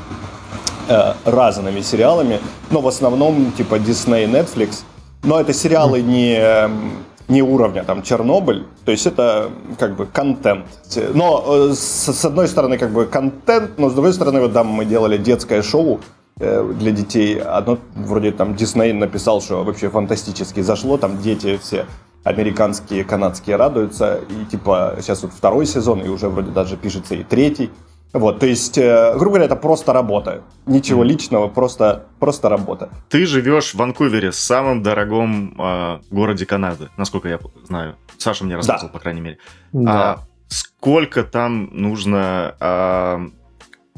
[0.89, 4.83] э, разными сериалами, но в основном типа Disney, Netflix.
[5.23, 6.93] Но это сериалы не, эм,
[7.29, 10.67] не уровня там Чернобыль, то есть это как бы контент.
[11.15, 14.69] Но э, с, с одной стороны как бы контент, но с другой стороны вот там
[14.69, 16.01] мы делали детское шоу
[16.39, 17.41] э, для детей.
[17.41, 21.87] Одно вроде там Дисней написал, что вообще фантастически зашло, там дети все
[22.27, 27.23] американские, канадские радуются, и типа сейчас вот второй сезон, и уже вроде даже пишется и
[27.23, 27.71] третий.
[28.13, 30.43] Вот, то есть, э, грубо говоря, это просто работа.
[30.65, 31.07] Ничего mm.
[31.07, 32.91] личного, просто, просто работа.
[33.11, 37.97] Ты живешь в Ванкувере, самом дорогом э, городе Канады, насколько я знаю.
[38.17, 38.93] Саша мне рассказывал, да.
[38.95, 39.39] по крайней мере.
[39.73, 39.93] Да.
[39.93, 43.27] А сколько там нужно э,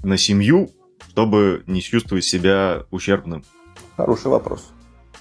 [0.03, 0.71] на семью,
[1.11, 3.45] чтобы не чувствовать себя ущербным?
[3.97, 4.73] Хороший вопрос.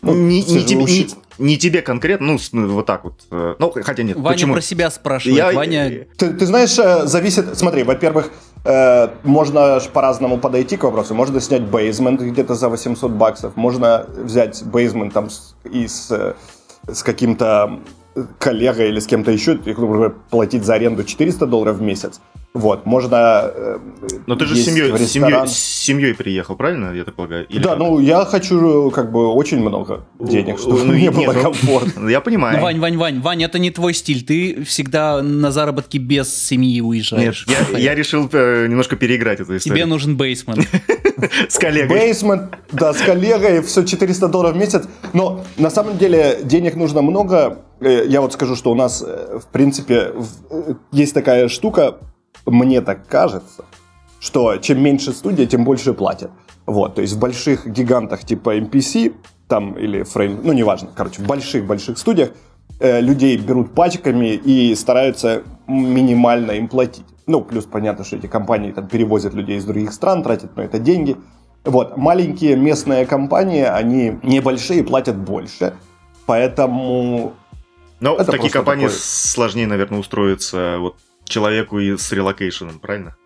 [0.01, 1.07] Ну, не, не, тебе, не,
[1.39, 3.25] не тебе конкретно, ну, ну, вот так вот.
[3.31, 4.17] Э, ну, хотя нет.
[4.17, 4.53] Ваня почему?
[4.53, 5.37] про себя спрашивает.
[5.37, 5.51] Я...
[5.51, 6.07] Ваня...
[6.17, 7.57] Ты, ты знаешь, э, зависит...
[7.57, 8.31] Смотри, во-первых,
[8.63, 11.15] э, можно по-разному подойти к вопросу.
[11.15, 13.55] Можно снять бейзмент где-то за 800 баксов.
[13.55, 15.29] Можно взять бейзмент там
[15.63, 16.33] и с, э,
[16.91, 17.79] с каким-то
[18.39, 22.21] коллегой или с кем-то еще, например, платить за аренду 400 долларов в месяц.
[22.57, 23.77] Вот, можно э,
[24.25, 27.45] Но ты же с семьей, с, семьей, с семьей приехал, правильно, я так полагаю?
[27.49, 27.79] Или да, как?
[27.79, 32.09] ну я хочу как бы очень много денег, чтобы ну, мне было ну, комфортно.
[32.09, 32.57] Я понимаю.
[32.57, 36.81] Ну, Вань, Вань, Вань, Вань, это не твой стиль, ты всегда на заработки без семьи
[36.81, 37.45] уезжаешь.
[37.47, 39.77] Нет, я, я решил э, немножко переиграть эту историю.
[39.77, 40.67] Тебе нужен бейсмент.
[41.49, 41.97] С коллегой.
[41.97, 44.83] Бейсмент, да, с коллегой, все 400 долларов в месяц.
[45.13, 47.59] Но на самом деле денег нужно много.
[47.79, 50.13] Э, я вот скажу, что у нас, в принципе,
[50.91, 51.97] есть такая штука,
[52.45, 53.65] мне так кажется,
[54.19, 56.31] что чем меньше студия, тем больше платят.
[56.65, 59.13] Вот, то есть в больших гигантах типа MPC,
[59.47, 62.33] там или Frame, ну неважно, короче, в больших-больших студиях э,
[62.79, 67.05] людей берут пачками и стараются минимально им платить.
[67.25, 70.79] Ну, плюс понятно, что эти компании там перевозят людей из других стран, тратят на это
[70.79, 71.17] деньги.
[71.65, 75.73] Вот, маленькие местные компании, они небольшие, платят больше,
[76.25, 77.33] поэтому...
[77.99, 78.97] Но в такие компании такой...
[78.97, 83.17] сложнее, наверное, устроиться вот человеку и с relocation ом, правильно?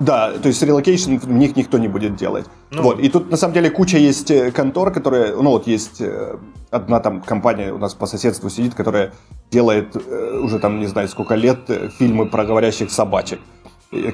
[0.00, 2.46] Да, то есть relocation в них никто не будет делать.
[2.70, 2.98] Ну, вот.
[2.98, 6.36] И тут на самом деле куча есть э, контор, которые, ну вот есть э,
[6.70, 9.12] одна там компания у нас по соседству сидит, которая
[9.52, 13.38] делает э, уже там не знаю сколько лет фильмы про говорящих собачек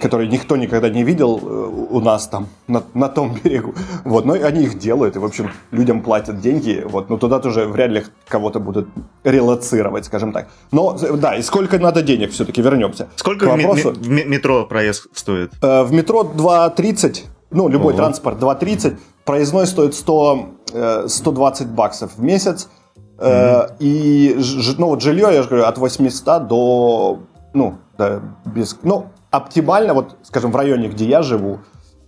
[0.01, 3.75] которые никто никогда не видел э, у нас там, на, на том берегу.
[4.05, 7.67] Вот, но они их делают, и, в общем, людям платят деньги, вот, но туда тоже
[7.67, 8.89] вряд ли кого-то будут
[9.25, 10.49] релацировать, скажем так.
[10.73, 13.09] Но, да, и сколько надо денег все-таки, вернемся.
[13.17, 15.53] Сколько в, в метро проезд стоит?
[15.63, 18.03] Э, в метро 2.30, ну, любой Ого.
[18.03, 20.49] транспорт 2.30, проездной стоит 100,
[21.07, 22.69] 120 э, баксов в месяц,
[23.19, 23.77] mm-hmm.
[23.81, 24.39] и,
[24.79, 27.21] ну, вот жилье, я же говорю, от 800 до,
[27.55, 31.61] ну, да, без, ну, оптимально, вот, скажем, в районе, где я живу,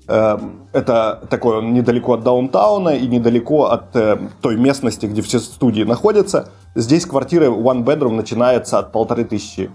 [0.09, 0.39] э,
[0.73, 6.51] это такое недалеко от даунтауна и недалеко от э, той местности, где все студии находятся.
[6.75, 9.71] Здесь квартиры one bedroom начинается от полторы тысячи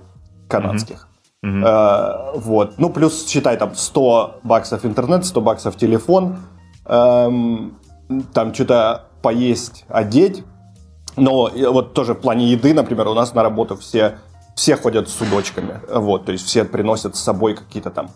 [0.48, 1.08] канадских.
[1.46, 2.36] Mm-hmm.
[2.36, 2.74] Э, вот.
[2.78, 6.38] Ну, плюс, считай, там 100 баксов интернет, 100 баксов телефон,
[6.86, 7.78] эм,
[8.34, 10.44] там что-то поесть, одеть.
[11.16, 14.20] Но вот тоже в плане еды, например, у нас на работу все
[14.58, 18.10] все ходят с судочками, вот, то есть все приносят с собой какие-то там,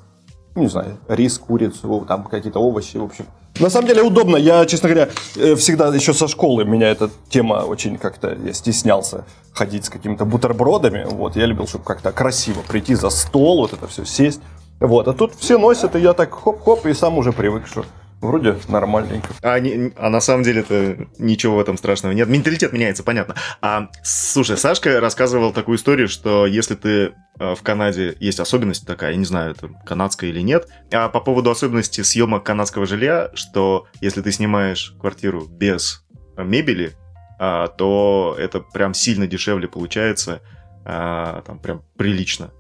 [0.56, 3.26] не знаю, рис, курицу, там какие-то овощи, в общем.
[3.60, 4.38] На самом деле удобно.
[4.38, 9.24] Я, честно говоря, э, всегда еще со школы меня эта тема очень как-то, я стеснялся
[9.54, 13.86] ходить с какими-то бутербродами, вот, я любил, чтобы как-то красиво прийти за стол, вот это
[13.86, 14.42] все сесть,
[14.80, 17.86] вот, а тут все носят, и я так хоп-хоп, и сам уже привык, что
[18.22, 19.30] Вроде нормальненько.
[19.42, 22.28] А, не, а на самом деле это ничего в этом страшного нет.
[22.30, 23.36] Менталитет меняется, понятно.
[23.62, 29.12] А, слушай, Сашка рассказывал такую историю, что если ты э, в Канаде есть особенность такая,
[29.12, 33.88] я не знаю, это канадская или нет, а по поводу особенности съемок канадского жилья, что
[34.02, 36.06] если ты снимаешь квартиру без
[36.38, 36.94] мебели,
[37.40, 40.42] а, то это прям сильно дешевле получается,
[40.86, 42.52] а, там прям прилично.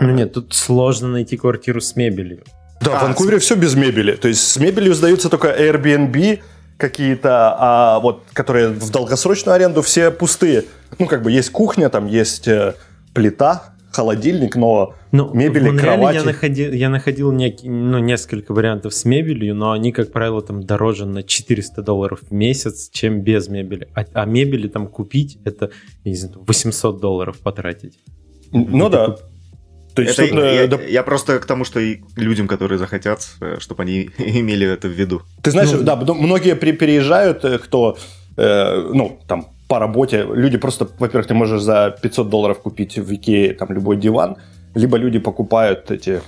[0.00, 2.44] Ну нет, тут сложно найти квартиру с мебелью.
[2.84, 4.12] Да, а, в Ванкувере все без мебели.
[4.16, 6.40] То есть с мебелью сдаются только Airbnb
[6.76, 10.64] какие-то, а вот которые в долгосрочную аренду все пустые.
[10.98, 12.74] Ну, как бы есть кухня, там есть э,
[13.14, 16.16] плита, холодильник, но ну, мебели, в кровати...
[16.16, 20.62] Я находил, я находил не, ну, несколько вариантов с мебелью, но они, как правило, там
[20.64, 23.88] дороже на 400 долларов в месяц, чем без мебели.
[23.94, 25.70] А, а мебели там купить, это,
[26.04, 27.98] не знаю, 800 долларов потратить.
[28.50, 29.16] Ну это да.
[29.94, 30.78] То есть это, я, да...
[30.82, 34.92] я просто к тому, что и людям, которые захотят, э, чтобы они имели это в
[34.92, 35.22] виду.
[35.42, 37.96] Ты знаешь, ну, да, многие при, переезжают, э, кто,
[38.36, 43.14] э, ну, там, по работе, люди просто, во-первых, ты можешь за 500 долларов купить в
[43.14, 44.36] Икее там любой диван,
[44.74, 46.20] либо люди покупают эти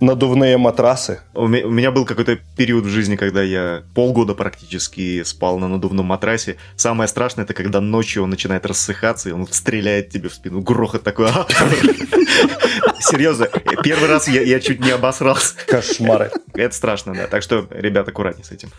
[0.00, 1.20] надувные матрасы.
[1.34, 6.56] У меня был какой-то период в жизни, когда я полгода практически спал на надувном матрасе.
[6.76, 10.60] Самое страшное, это когда ночью он начинает рассыхаться, и он стреляет тебе в спину.
[10.60, 11.28] Грохот такой.
[13.00, 13.48] Серьезно,
[13.82, 15.54] первый раз я, я чуть не обосрался.
[15.66, 16.30] Кошмары.
[16.54, 17.26] Это страшно, да.
[17.26, 18.70] Так что, ребят, аккуратнее с этим.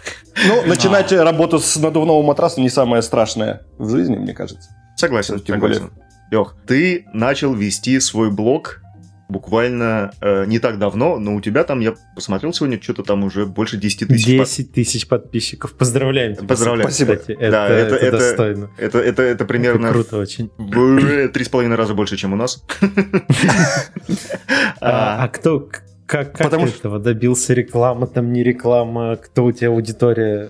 [0.47, 4.69] Ну, начинать работу с надувного матраса не самое страшное в жизни, мне кажется.
[4.95, 5.89] Согласен, Тем согласен.
[5.89, 5.91] более
[6.31, 8.81] Лех, ты начал вести свой блог
[9.31, 13.45] буквально э, не так давно, но у тебя там, я посмотрел сегодня, что-то там уже
[13.45, 14.25] больше 10 тысяч.
[14.25, 15.73] 10 тысяч подписчиков.
[15.73, 16.47] Поздравляем тебя.
[16.47, 16.89] Поздравляем.
[16.89, 17.15] Спасибо.
[17.15, 18.69] Кстати, это, Да, это- это это- достойно.
[18.77, 20.49] Это, это, это примерно Это круто очень.
[21.31, 22.63] три с половиной раза больше, чем у нас.
[24.81, 27.53] А, а кто, к- как, как Потому этого добился?
[27.53, 29.15] Реклама там, не реклама?
[29.15, 30.49] Кто у тебя аудитория?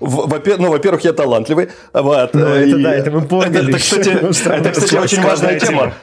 [0.00, 1.68] В- во-пе- ну, во-первых, я талантливый.
[1.92, 3.68] Вот, Ну, э, это и- да, это мы поняли.
[3.70, 5.94] Это, кстати, это, кстати, очень важная тема.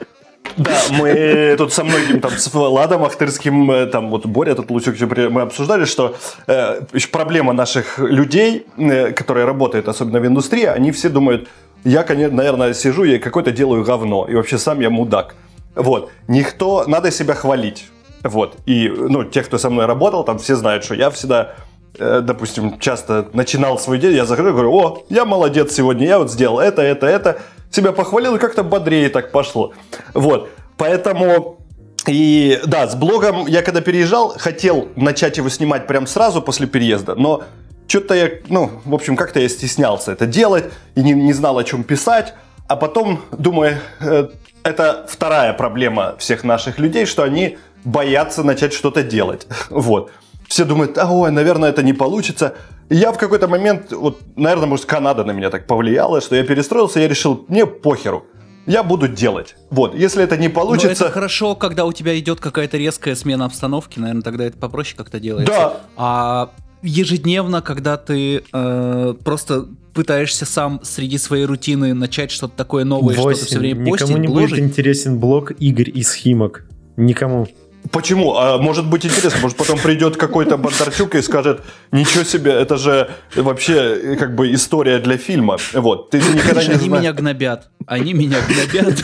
[0.57, 4.95] Да, мы тут со многим, там, с Владом Ахтырским, э, там, вот Боря, тут Лучок,
[4.99, 6.15] мы обсуждали, что
[6.47, 6.81] э,
[7.11, 11.47] проблема наших людей, э, которые работают, особенно в индустрии, они все думают,
[11.83, 15.35] я, конечно, наверное, сижу и какое-то делаю говно, и вообще сам я мудак.
[15.75, 16.09] Вот.
[16.27, 17.85] Никто, надо себя хвалить.
[18.23, 18.55] Вот.
[18.65, 21.53] И, ну, те, кто со мной работал, там все знают, что я всегда
[21.99, 26.17] э, допустим, часто начинал свой день, я захожу и говорю, о, я молодец сегодня, я
[26.17, 27.41] вот сделал это, это, это,
[27.71, 29.73] себя похвалил, и как-то бодрее так пошло.
[30.13, 31.57] Вот, поэтому...
[32.05, 37.15] И да, с блогом я когда переезжал, хотел начать его снимать прям сразу после переезда,
[37.15, 37.43] но
[37.87, 40.65] что-то я, ну, в общем, как-то я стеснялся это делать
[40.95, 42.33] и не, не знал, о чем писать.
[42.67, 44.27] А потом, думаю, э,
[44.63, 49.47] это вторая проблема всех наших людей, что они боятся начать что-то делать.
[49.69, 50.11] Вот.
[50.47, 52.55] Все думают, а, ой, наверное, это не получится.
[52.89, 56.43] И я в какой-то момент, вот, наверное, может, Канада на меня так повлияла, что я
[56.43, 58.25] перестроился, я решил, мне похеру.
[58.65, 59.55] Я буду делать.
[59.69, 61.05] Вот, если это не Ну, получится...
[61.05, 65.19] это хорошо, когда у тебя идет какая-то резкая смена обстановки, наверное, тогда это попроще как-то
[65.19, 65.53] делается.
[65.53, 66.49] Да, А
[66.81, 73.35] ежедневно, когда ты э, просто пытаешься сам среди своей рутины начать что-то такое новое, что-то
[73.35, 73.59] все Восемь.
[73.59, 76.65] время Никому постить, не бложить, будет интересен блог Игорь из Химок.
[76.97, 77.47] Никому.
[77.91, 78.35] Почему?
[78.35, 81.61] А может быть интересно, может потом придет какой-то Бондарчук и скажет,
[81.91, 85.57] ничего себе, это же вообще э, как бы история для фильма.
[85.73, 87.69] Вот, ты никогда не они меня гнобят.
[87.85, 88.99] Они меня гнобят.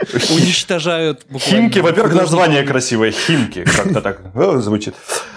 [0.30, 1.26] Уничтожают.
[1.38, 3.12] Химки, во-первых, название красивое.
[3.12, 4.94] Химки, как-то так э, звучит.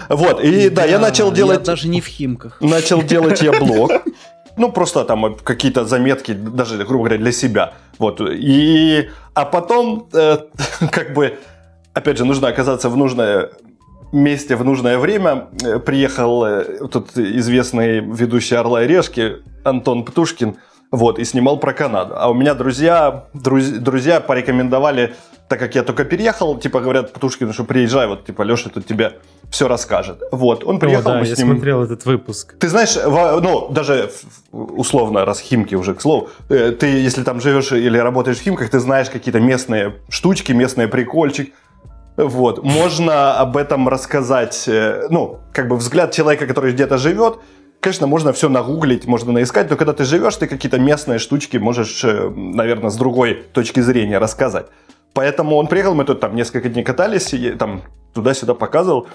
[0.08, 1.62] Вот, и да, я начал делать...
[1.62, 2.60] даже не в Химках.
[2.60, 3.92] начал делать я блог.
[4.56, 7.74] Ну, просто там какие-то заметки, даже, грубо говоря, для себя.
[7.98, 8.20] Вот.
[8.20, 9.08] И...
[9.34, 10.38] А потом, э,
[10.90, 11.38] как бы,
[11.98, 13.50] опять же, нужно оказаться в нужное
[14.12, 15.48] месте в нужное время.
[15.62, 20.56] Э, Приехал э, тут известный ведущий «Орла и решки» Антон Птушкин,
[20.90, 22.14] вот, и снимал про Канаду.
[22.16, 25.14] А у меня друзья, друз- друзья порекомендовали,
[25.48, 29.12] так как я только переехал, типа говорят Птушкину, что приезжай, вот, типа, Леша тут тебе
[29.50, 30.22] все расскажет.
[30.32, 31.52] Вот, он О, приехал, да, мы я с ним...
[31.52, 32.54] смотрел этот выпуск.
[32.58, 34.10] Ты знаешь, во- ну, даже
[34.52, 38.42] в- условно, раз Химки уже, к слову, э, ты, если там живешь или работаешь в
[38.42, 41.52] Химках, ты знаешь какие-то местные штучки, местные прикольчики.
[42.18, 47.38] Вот, можно об этом рассказать, э, ну, как бы взгляд человека, который где-то живет,
[47.78, 52.02] конечно, можно все нагуглить, можно наискать, но когда ты живешь, ты какие-то местные штучки можешь,
[52.02, 54.66] э, наверное, с другой точки зрения рассказать.
[55.14, 57.82] Поэтому он приехал, мы тут там несколько дней катались, и там
[58.14, 59.06] туда-сюда показывал.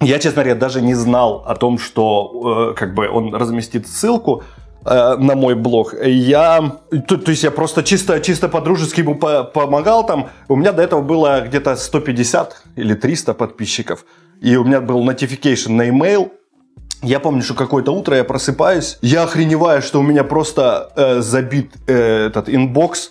[0.00, 4.42] Я, честно говоря, даже не знал о том, что э, как бы он разместит ссылку
[4.84, 5.94] э, на мой блог.
[6.02, 6.78] Я,
[7.08, 10.30] то, то есть я просто чисто, чисто по-дружески ему по- помогал там.
[10.48, 14.04] У меня до этого было где-то 150 или 300 подписчиков.
[14.40, 16.30] И у меня был notification на email.
[17.02, 21.72] Я помню, что какое-то утро я просыпаюсь, я охреневаю, что у меня просто э, забит
[21.88, 23.10] э, этот inbox,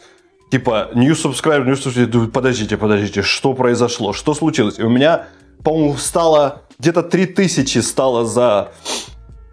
[0.50, 2.28] типа new subscriber, new subscriber.
[2.28, 4.80] Подождите, подождите, что произошло, что случилось?
[4.80, 5.26] И у меня,
[5.62, 8.72] по-моему, стало где-то 3000 стало за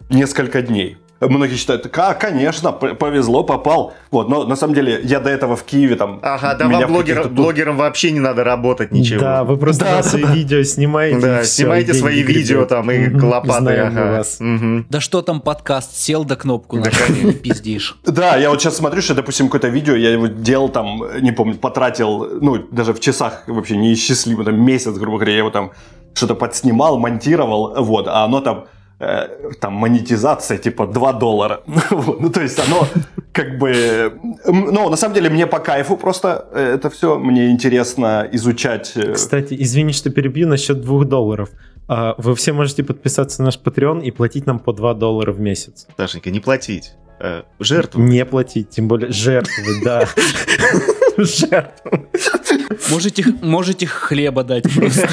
[0.08, 0.96] несколько дней.
[1.20, 3.92] Многие считают, а, конечно, повезло, попал.
[4.12, 6.20] Вот, но на самом деле я до этого в Киеве там...
[6.22, 9.20] Ага, да вам каких-то тут- блогерам вообще не надо работать ничего.
[9.20, 10.32] Да, вы просто Да, да, свои да.
[10.32, 11.18] видео снимаете.
[11.20, 12.68] Да, и всё, снимайте свои видео гребет.
[12.68, 14.16] там и мы ага.
[14.18, 14.36] вас.
[14.38, 14.86] Мгм.
[14.88, 17.32] Да что там подкаст, сел до кнопку Да, конечно.
[17.32, 17.98] пиздишь.
[18.06, 21.56] Да, я вот сейчас смотрю, что, допустим, какое-то видео, я его делал там, не помню,
[21.56, 25.72] потратил, ну, даже в часах вообще неисчислимо, там, месяц, грубо говоря, я его там
[26.14, 28.66] что-то подснимал, монтировал, вот, а оно там,
[28.98, 31.60] там, монетизация, типа, 2 доллара.
[32.20, 32.86] Ну, то есть оно,
[33.32, 34.12] как бы,
[34.46, 38.92] ну, на самом деле, мне по кайфу просто э, это все, мне интересно изучать.
[38.96, 41.48] э, Кстати, извини, что перебью насчет двух долларов.
[41.86, 45.40] А, Вы все можете подписаться на наш Patreon и платить нам по 2 доллара в
[45.40, 45.86] месяц.
[45.96, 46.92] Сашенька, не платить.
[47.20, 48.00] Э, Жертву.
[48.02, 50.06] Не платить, тем более жертвы, да.
[51.16, 52.08] Жертвы.
[52.90, 55.08] Можете, можете хлеба дать просто.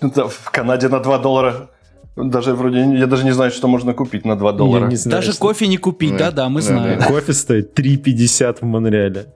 [0.28, 1.70] в Канаде на 2 доллара,
[2.16, 4.84] даже вроде, я даже не знаю, что можно купить на 2 доллара.
[4.84, 6.30] Я не знаю, Даже что- кофе не купить, Да.
[6.30, 6.98] да-да, мы Да, знаем.
[6.98, 7.06] да.
[7.06, 9.26] Кофе стоит 3,50 в Монреале.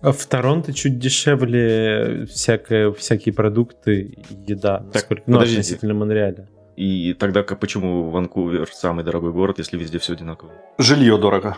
[0.00, 4.84] А в Торонто чуть дешевле всякое, всякие продукты еда.
[4.92, 6.48] насколько- ну, относительно Монреаля.
[6.76, 10.50] И тогда как, почему Ванкувер самый дорогой город, если везде все одинаково?
[10.78, 11.56] Жилье дорого.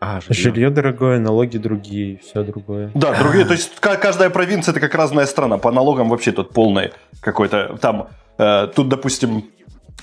[0.00, 2.90] А, Жилье дорогое, налоги другие, все другое.
[2.94, 3.44] Да, другие.
[3.44, 5.56] То есть ка- каждая провинция это как разная страна.
[5.58, 6.90] По налогам вообще тут полный
[7.20, 8.08] какой-то там.
[8.38, 9.44] э, тут, допустим,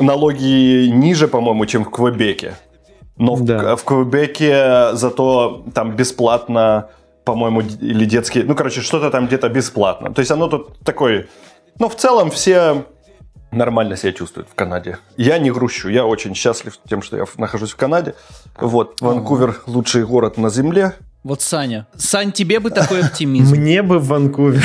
[0.01, 2.55] налоги ниже, по-моему, чем в Квебеке.
[3.17, 3.75] Но в, Да.
[3.75, 6.89] в Квебеке зато там бесплатно,
[7.23, 8.43] по-моему, или детские.
[8.45, 10.11] Ну, короче, что-то там где-то бесплатно.
[10.13, 11.27] То есть оно тут такое.
[11.79, 12.85] Но в целом все
[13.51, 14.97] нормально себя чувствуют в Канаде.
[15.17, 18.15] Я не грущу, я очень счастлив тем, что я нахожусь в Канаде.
[18.59, 20.93] Вот, Ванкувер лучший город на земле.
[21.23, 21.85] Вот Саня.
[21.95, 23.55] Сань, тебе бы такой оптимизм.
[23.55, 24.63] Мне бы в Ванкувер.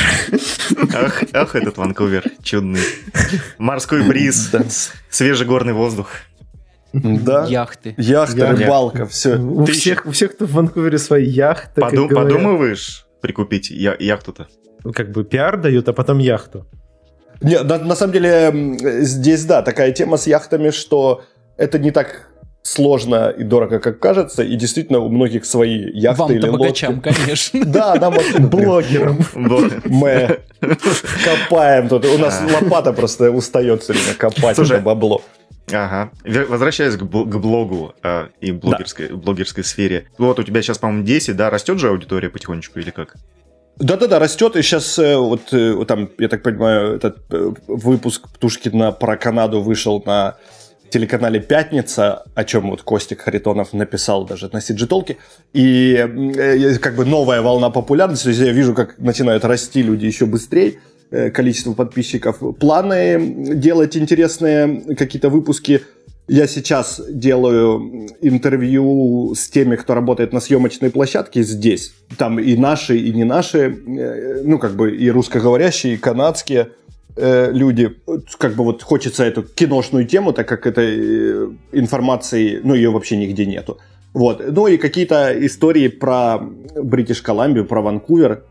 [0.94, 2.80] Ах, ах, этот Ванкувер чудный.
[3.58, 4.52] Морской бриз,
[5.10, 6.08] свежий горный воздух.
[6.94, 7.44] Да.
[7.46, 7.94] Яхты.
[7.98, 9.36] Яхта, Я- рыбалка, все.
[9.36, 14.46] У Ты всех, у всех, кто в Ванкувере свои яхты, Подум- подумываешь прикупить я- яхту-то?
[14.94, 16.66] Как бы пиар дают, а потом яхту.
[17.40, 18.52] Не, на, на самом деле,
[19.02, 21.22] здесь, да, такая тема с яхтами, что
[21.56, 22.28] это не так
[22.62, 26.86] сложно и дорого, как кажется, и действительно у многих свои яхты или Вам-то лодки.
[26.86, 27.64] богачам, конечно.
[27.66, 29.18] Да, нам вообще Блогерам.
[29.34, 29.72] Вот.
[29.84, 30.40] Мы
[31.24, 32.04] копаем тут.
[32.06, 32.54] У нас А.
[32.60, 35.22] лопата просто устает все время копать это бабло.
[35.72, 36.10] Ага.
[36.48, 40.06] Возвращаясь к, бл- к блогу а, и блогерской, блогерской сфере.
[40.18, 41.50] Вот у тебя сейчас, по-моему, 10, да?
[41.50, 43.16] Растет же аудитория потихонечку или как?
[43.78, 48.92] Да-да-да, растет, и сейчас вот, э, вот там, я так понимаю, этот э, выпуск Птушкина
[48.92, 50.36] про Канаду вышел на
[50.90, 55.18] телеканале «Пятница», о чем вот Костик Харитонов написал даже на Сиджитолке,
[55.52, 60.06] и э, как бы новая волна популярности, то есть я вижу, как начинают расти люди
[60.06, 60.78] еще быстрее,
[61.10, 62.38] э, количество подписчиков.
[62.58, 65.82] Планы делать интересные какие-то выпуски
[66.28, 71.94] я сейчас делаю интервью с теми, кто работает на съемочной площадке здесь.
[72.18, 76.70] Там и наши, и не наши, э, ну, как бы и русскоговорящие, и канадские
[77.16, 77.96] э, люди.
[78.38, 83.16] Как бы вот хочется эту киношную тему, так как этой э, информации, ну, ее вообще
[83.16, 83.78] нигде нету.
[84.12, 84.42] Вот.
[84.50, 86.40] Ну и какие-то истории про
[86.74, 88.42] Бритиш Колумбию, про Ванкувер,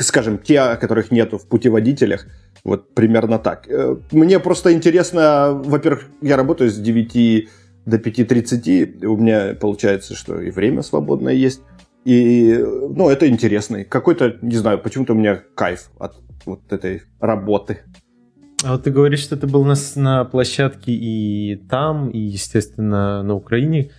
[0.00, 2.26] скажем, те, которых нету в путеводителях,
[2.64, 3.68] вот примерно так.
[3.68, 7.48] Э, Мне просто интересно, во-первых, я работаю с 9
[7.86, 11.60] до 5.30, у меня получается, что и время свободное есть.
[12.04, 13.84] И, ну, это интересно.
[13.84, 16.16] Какой-то, не знаю, почему-то у меня кайф от
[16.46, 17.78] вот этой работы.
[18.64, 23.22] А вот ты говоришь, что ты был на, с- на площадке и там, и, естественно,
[23.22, 23.90] на Украине.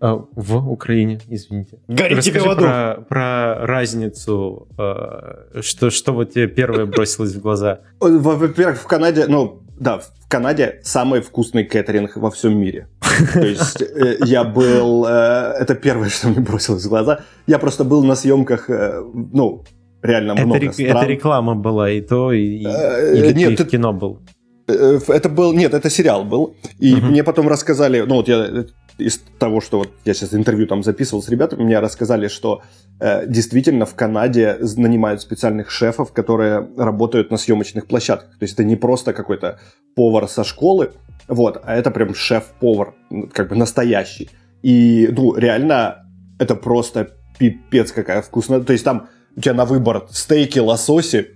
[0.00, 1.78] А, в Украине, извините.
[1.88, 2.60] Гори Расскажи тебе в аду.
[2.60, 7.80] про, про разницу, э, что, что вот тебе первое бросилось в глаза.
[8.00, 12.86] Э, во- Во-первых, в Канаде, ну, да, в Канаде самый вкусный кейтеринг во всем мире.
[13.32, 17.18] То есть э, я был, э, это первое, что мне бросилось в глаза.
[17.48, 19.64] Я просто был на съемках, э, ну,
[20.02, 20.96] реально Это, много рек- стран.
[20.96, 24.20] это реклама была и то, и, и- Э, или нет, ты ты- в кино был.
[24.68, 26.54] Э, Это был, нет, это сериал был.
[26.78, 27.10] И Мгм.
[27.10, 28.64] мне потом рассказали, ну вот я э,
[28.98, 32.62] из того, что вот я сейчас интервью там записывал с ребятами, мне рассказали, что
[33.00, 38.38] э, действительно в Канаде нанимают специальных шефов, которые работают на съемочных площадках.
[38.38, 39.60] То есть это не просто какой-то
[39.94, 40.92] повар со школы,
[41.28, 42.94] вот, а это прям шеф-повар,
[43.32, 44.30] как бы настоящий.
[44.62, 46.06] И, ну, реально,
[46.38, 48.60] это просто пипец какая вкусная.
[48.60, 51.28] То есть там у тебя на выбор стейки, лососи,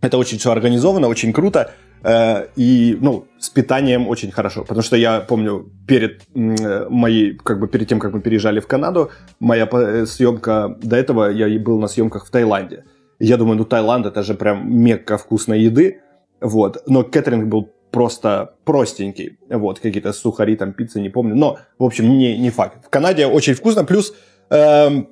[0.00, 1.72] это очень все организовано, очень круто.
[2.02, 4.62] Э, И, ну, с питанием очень хорошо.
[4.62, 8.66] Потому что я помню, перед э, моей, как бы перед тем, как мы переезжали в
[8.66, 12.84] Канаду, моя э, съемка до этого, я был на съемках в Таиланде.
[13.18, 16.00] Я думаю, ну, Таиланд это же прям мекка вкусной еды.
[16.40, 16.82] Вот.
[16.86, 19.38] Но кеттеринг был просто простенький.
[19.48, 21.34] Вот, какие-то сухари, там, пицца, не помню.
[21.34, 22.84] Но, в общем, не, не факт.
[22.84, 23.84] В Канаде очень вкусно.
[23.84, 24.12] Плюс,
[24.50, 25.08] эм,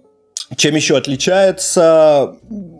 [0.56, 2.36] чем еще отличается,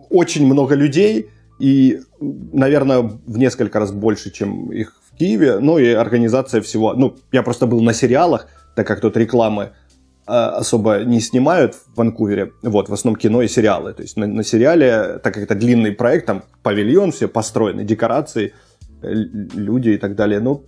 [0.09, 1.29] очень много людей.
[1.59, 5.59] И, наверное, в несколько раз больше, чем их в Киеве.
[5.59, 6.93] Ну и организация всего.
[6.93, 9.71] Ну, я просто был на сериалах, так как тут рекламы
[10.27, 12.51] э, особо не снимают в Ванкувере.
[12.61, 13.93] Вот, в основном кино и сериалы.
[13.93, 18.53] То есть на, на сериале, так как это длинный проект, там павильон, все построены, декорации,
[19.01, 20.41] э, люди и так далее.
[20.41, 20.65] Ну,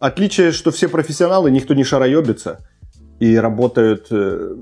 [0.00, 2.58] отличие, что все профессионалы, никто не шароебится
[3.20, 4.56] и работают э,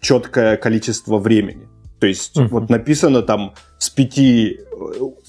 [0.00, 1.68] четкое количество времени.
[2.04, 2.48] То есть Мгм.
[2.48, 4.54] вот написано там с 5, э,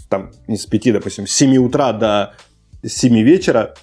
[0.10, 2.34] там не с 5, допустим, с 7 утра до
[2.84, 3.76] 7 вечера,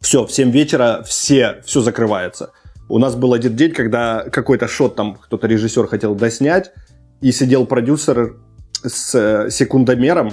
[0.00, 2.50] все, в 7 вечера все, все закрывается.
[2.88, 6.72] У нас был один день, когда какой-то шот там кто-то режиссер хотел доснять,
[7.20, 8.36] и сидел продюсер
[8.82, 10.32] с э, секундомером,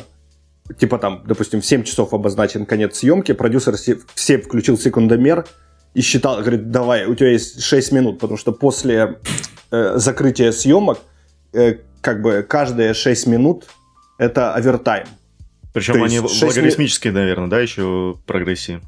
[0.80, 5.45] типа там, допустим, в 7 часов обозначен конец съемки, продюсер се- все включил секундомер
[5.93, 9.20] и считал, говорит, давай, у тебя есть 6 минут, потому что после
[9.72, 11.00] э, закрытия съемок
[11.52, 13.68] э, как бы каждые 6 минут
[14.18, 15.08] это овертайм.
[15.74, 18.82] Причем То они логарифмические, наверное, да, еще прогрессии.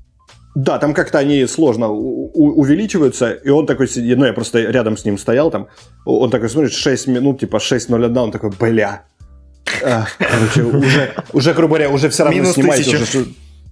[0.53, 5.05] Да, там как-то они сложно увеличиваются, и он такой сидит, ну я просто рядом с
[5.05, 5.67] ним стоял там,
[6.03, 9.03] он такой смотрит 6 минут, типа 6.01, он такой, бля.
[9.83, 13.27] А, короче, уже, уже, грубо говоря, уже все равно Минус снимать уже.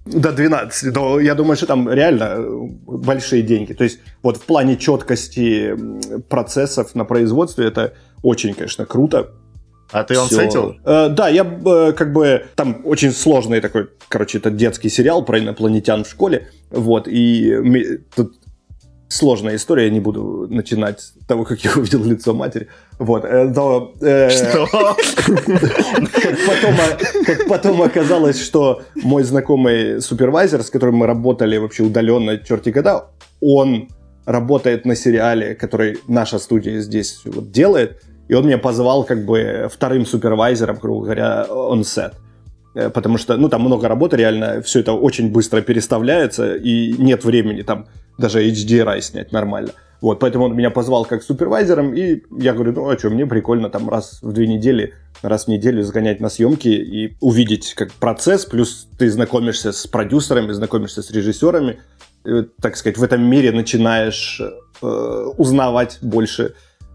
[0.06, 0.94] До 12.
[0.94, 3.74] Но я думаю, что там реально э, большие деньги.
[3.74, 5.76] То есть вот в плане четкости
[6.30, 7.92] процессов на производстве это
[8.22, 9.30] очень, конечно, круто.
[9.92, 10.76] А ты он сетил?
[10.84, 12.46] Э, да, я э, как бы...
[12.54, 16.48] Там очень сложный такой, короче, это детский сериал про инопланетян в школе.
[16.70, 18.34] Вот, и ми, тут
[19.10, 22.68] сложная история, я не буду начинать с того, как я увидел лицо матери.
[22.98, 23.92] Вот, э, но...
[24.00, 24.66] Э, что?
[24.70, 26.74] как, потом,
[27.26, 33.06] как потом оказалось, что мой знакомый супервайзер, с которым мы работали вообще удаленно черти года,
[33.40, 33.88] он
[34.24, 39.68] работает на сериале, который наша студия здесь вот делает, и он меня позвал как бы
[39.72, 42.14] вторым супервайзером, грубо говоря, он сет.
[42.76, 47.24] Э, потому что, ну, там много работы реально, все это очень быстро переставляется, и нет
[47.24, 47.86] времени там
[48.18, 49.72] даже HDRI снять нормально.
[50.00, 53.68] Вот, поэтому он меня позвал как супервайзером, и я говорю, ну, а что, мне прикольно
[53.68, 58.46] там раз в две недели, раз в неделю сгонять на съемки и увидеть как процесс,
[58.46, 61.80] плюс ты знакомишься с продюсерами, знакомишься с режиссерами,
[62.24, 64.86] и, так сказать, в этом мире начинаешь э,
[65.36, 66.54] узнавать больше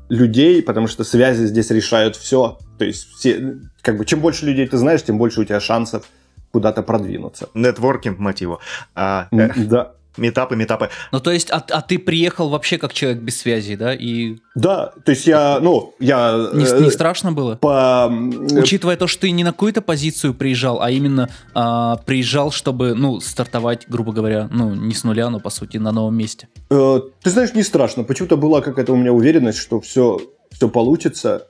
[0.10, 2.60] людей, потому что связи здесь решают все.
[2.78, 6.06] То есть все, как бы, чем больше людей ты знаешь, тем больше у тебя шансов
[6.52, 7.50] куда-то продвинуться.
[7.54, 8.60] Нетворкинг, мотиву.
[8.94, 9.94] А, э, да.
[10.18, 10.90] Метапы, метапы.
[11.12, 13.94] Ну, то есть, а, а ты приехал вообще как человек без связи, да?
[13.94, 14.38] И...
[14.56, 16.50] Да, то есть я, ну, я...
[16.54, 17.56] Не, э, не страшно было?
[17.56, 18.08] По...
[18.52, 23.20] Учитывая то, что ты не на какую-то позицию приезжал, а именно а, приезжал, чтобы, ну,
[23.20, 26.48] стартовать, грубо говоря, ну, не с нуля, но, по сути, на новом месте.
[26.70, 28.04] Э, ты знаешь, не страшно.
[28.04, 30.20] Почему-то была какая-то у меня уверенность, что все,
[30.52, 31.48] все получится.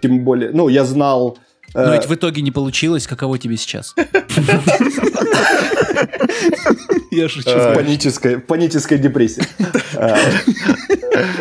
[0.00, 1.38] Тем более, ну, я знал...
[1.74, 1.94] Но э...
[1.94, 3.06] ведь в итоге не получилось.
[3.06, 3.94] Каково тебе сейчас?
[7.10, 7.50] Я шучу.
[7.74, 9.46] Паническая, паническая депрессия.
[9.96, 10.16] А,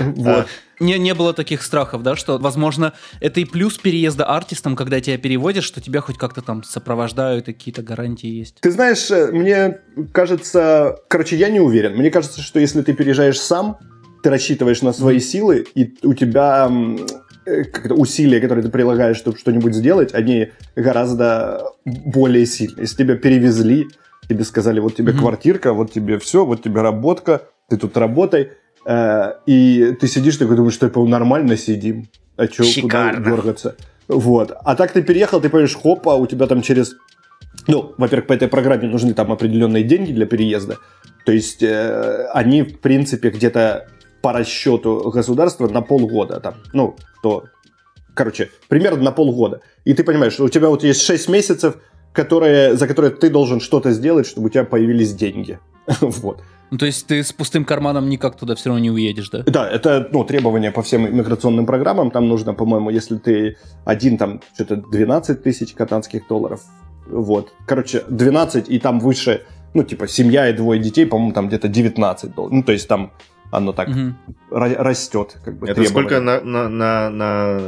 [0.16, 0.48] вот.
[0.82, 5.18] Не, не было таких страхов, да, что, возможно, это и плюс переезда артистом, когда тебя
[5.20, 8.56] переводят, что тебя хоть как-то там сопровождают, и какие-то гарантии есть.
[8.62, 9.78] Ты знаешь, э, мне
[10.12, 11.96] кажется, короче, я не уверен.
[11.96, 13.78] Мне кажется, что если ты переезжаешь сам,
[14.24, 16.98] ты рассчитываешь на свои силы, и у тебя э,
[17.90, 22.82] усилия, которые ты прилагаешь, чтобы что-нибудь сделать, они гораздо более сильные.
[22.82, 23.88] Если тебя перевезли,
[24.30, 25.20] тебе сказали, вот тебе mm-hmm.
[25.20, 28.52] квартирка, вот тебе все, вот тебе работка, ты тут работай.
[28.86, 32.10] Э, и ты сидишь такой, думаешь, что типа нормально сидим.
[32.38, 33.76] А что, куда дергаться?
[34.08, 34.52] Вот.
[34.64, 36.96] А так ты переехал, ты понимаешь, хопа, у тебя там через...
[37.68, 40.78] Ну, во-первых, по этой программе нужны там определенные деньги для переезда.
[41.26, 43.88] То есть э, они, в принципе, где-то
[44.22, 46.40] по расчету государства на полгода.
[46.40, 47.46] Там, ну, то,
[48.14, 49.62] короче, примерно на полгода.
[49.86, 51.76] И ты понимаешь, что у тебя вот есть 6 месяцев,
[52.14, 55.60] которые, за которые ты должен что-то сделать, чтобы у тебя появились деньги.
[56.02, 56.42] вот.
[56.72, 59.44] Ну, то есть ты с пустым карманом никак туда все равно не уедешь, да?
[59.46, 62.12] Да, это ну, требования по всем миграционным программам.
[62.12, 66.62] Там нужно, по-моему, если ты один, там что-то 12 тысяч катанских долларов.
[67.08, 67.54] Вот.
[67.68, 69.42] Короче, 12 и там выше,
[69.74, 72.54] ну, типа, семья и двое детей, по-моему, там где-то 19 долларов.
[72.56, 73.12] Ну, то есть там
[73.52, 74.16] оно так угу.
[74.50, 75.38] растет.
[75.44, 75.90] Как бы, Это требования.
[75.90, 77.60] сколько на, на, на, на,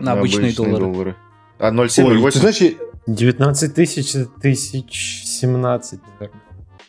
[0.00, 0.78] на обычные, обычные доллары?
[0.78, 1.16] доллары?
[1.58, 2.76] А 0,7, Ты знаешь,
[3.06, 6.42] 19 тысяч, тысяч 17, наверное.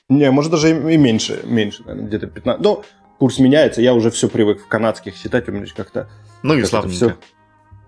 [0.09, 2.61] Не, может даже и меньше, меньше, наверное, где-то 15.
[2.61, 2.83] Но
[3.17, 6.09] курс меняется, я уже все привык в канадских считать, у меня как-то...
[6.43, 7.17] Ну и славненько.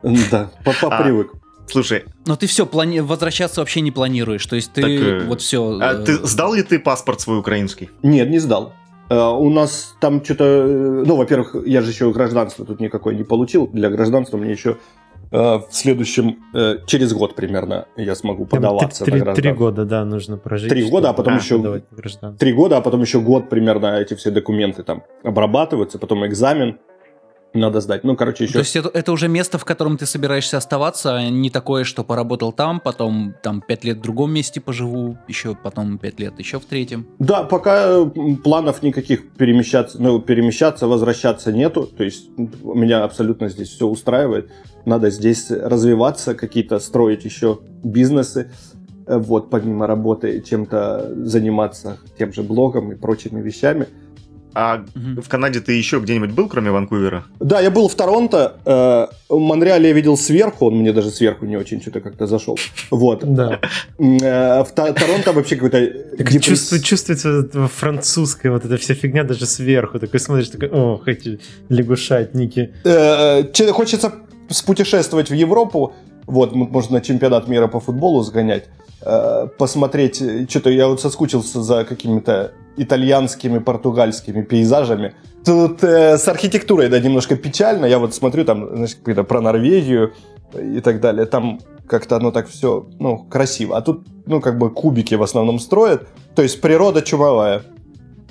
[0.02, 0.30] Все...
[0.32, 1.34] Да, попривык.
[1.64, 2.04] А, слушай.
[2.26, 3.00] Но ты все, плани...
[3.00, 5.80] возвращаться вообще не планируешь, то есть ты так, э, вот все...
[5.82, 6.04] А э...
[6.04, 7.90] ты сдал ли ты паспорт свой украинский?
[8.04, 8.74] Нет, не сдал.
[9.14, 13.24] Uh, у нас там что-то, э, ну, во-первых, я же еще гражданство тут никакое не
[13.24, 13.68] получил.
[13.68, 14.78] Для гражданства мне еще
[15.34, 20.06] Э, в следующем, э, через год примерно я смогу подаваться три, на Три года, да,
[20.06, 20.70] нужно прожить.
[20.70, 21.82] Три года, а потом еще...
[22.38, 26.78] Три года, а потом еще год примерно эти все документы там обрабатываются, потом экзамен,
[27.54, 28.04] надо сдать.
[28.04, 28.54] Ну, короче, еще...
[28.54, 32.04] То есть это, это уже место, в котором ты собираешься оставаться, а не такое, что
[32.04, 36.60] поработал там, потом там пять лет в другом месте поживу, еще потом пять лет еще
[36.60, 37.08] в третьем?
[37.20, 38.06] Да, пока
[38.44, 41.84] планов никаких перемещаться, ну, перемещаться, возвращаться нету.
[41.84, 44.52] То есть меня абсолютно здесь все устраивает.
[44.86, 48.52] Надо здесь развиваться, какие-то строить еще бизнесы
[49.08, 53.88] вот, помимо работы, чем-то заниматься тем же блогом и прочими вещами.
[54.54, 55.22] А угу.
[55.22, 57.24] в Канаде ты еще где-нибудь был, кроме Ванкувера?
[57.40, 58.58] Да, я был в Торонто.
[58.66, 62.58] Э, Монреале я видел сверху, он мне даже сверху не очень что-то как-то зашел.
[62.92, 63.24] Вот.
[63.24, 63.60] Да.
[63.98, 65.80] Э, в Торонто вообще какой-то...
[66.18, 66.82] Депресс...
[66.82, 70.00] Чувствуется французская вот эта вся фигня даже сверху.
[70.00, 71.40] Такой смотришь, такой, о, эти
[71.70, 72.74] лягушатники.
[72.84, 74.14] Э, хочется
[74.50, 75.94] спутешествовать в Европу.
[76.26, 78.66] Вот, можно на чемпионат мира по футболу сгонять.
[79.02, 85.14] Э, посмотреть, что-то я вот соскучился за какими-то итальянскими, португальскими пейзажами.
[85.46, 87.86] Тут э, с архитектурой, да, немножко печально.
[87.86, 90.14] Я вот смотрю там, значит, какие-то про Норвегию
[90.58, 91.26] и так далее.
[91.26, 93.78] Там как-то оно так все, ну, красиво.
[93.78, 96.08] А тут, ну, как бы кубики в основном строят.
[96.36, 97.64] То есть природа чумовая.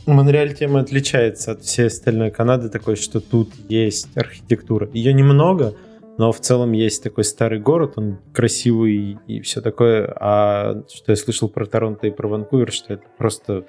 [0.07, 4.89] Монреаль тема отличается от всей остальной Канады такой, что тут есть архитектура.
[4.93, 5.75] Ее немного,
[6.19, 10.13] но в целом есть такой старый город, он красивый и все такое.
[10.19, 13.65] А что я слышал про Торонто и про Ванкувер, что это просто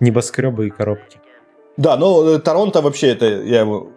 [0.00, 1.18] небоскребы и коробки.
[1.76, 3.90] Да, ну Торонто вообще это, я его,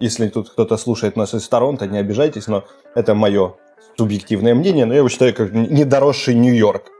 [0.00, 3.54] если тут кто-то слушает нас из Торонто, не обижайтесь, но это мое
[3.96, 6.90] субъективное мнение, но я его считаю как недоросший Нью-Йорк.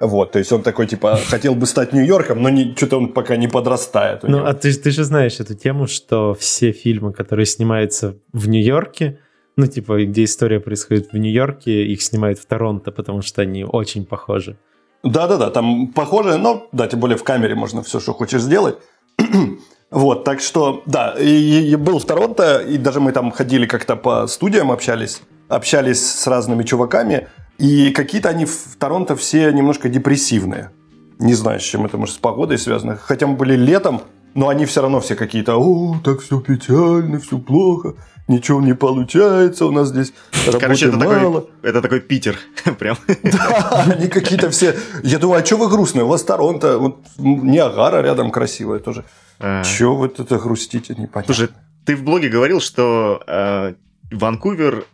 [0.00, 3.36] Вот, то есть он такой, типа, хотел бы стать Нью-Йорком, но не, что-то он пока
[3.36, 4.24] не подрастает.
[4.24, 9.20] Ну, а ты, ты же знаешь эту тему, что все фильмы, которые снимаются в Нью-Йорке,
[9.56, 14.04] ну, типа, где история происходит в Нью-Йорке, их снимают в Торонто, потому что они очень
[14.04, 14.56] похожи.
[15.02, 18.76] Да-да-да, там похоже, но, да, тем более в камере можно все, что хочешь сделать.
[19.90, 23.96] вот, так что, да, и, и был в Торонто, и даже мы там ходили как-то
[23.96, 27.28] по студиям, общались, общались с разными чуваками,
[27.58, 30.70] и какие-то они в Торонто все немножко депрессивные.
[31.18, 32.96] Не знаю, с чем это, может, с погодой связано.
[32.96, 34.02] Хотя мы были летом,
[34.34, 37.94] но они все равно все какие-то, о, так все печально, все плохо,
[38.28, 40.12] ничего не получается, у нас здесь
[40.60, 41.42] Короче, это мало.
[41.42, 42.36] Такой, это такой Питер,
[42.78, 42.96] прям.
[43.22, 44.76] Да, они какие-то все...
[45.02, 46.04] Я думаю, а что вы грустные?
[46.04, 49.04] У вас Торонто, вот Ниагара рядом красивая тоже.
[49.38, 49.62] А...
[49.64, 51.34] Чего вы тут грустите, непонятно.
[51.34, 51.50] Слушай,
[51.84, 53.74] ты в блоге говорил, что э,
[54.10, 54.84] Ванкувер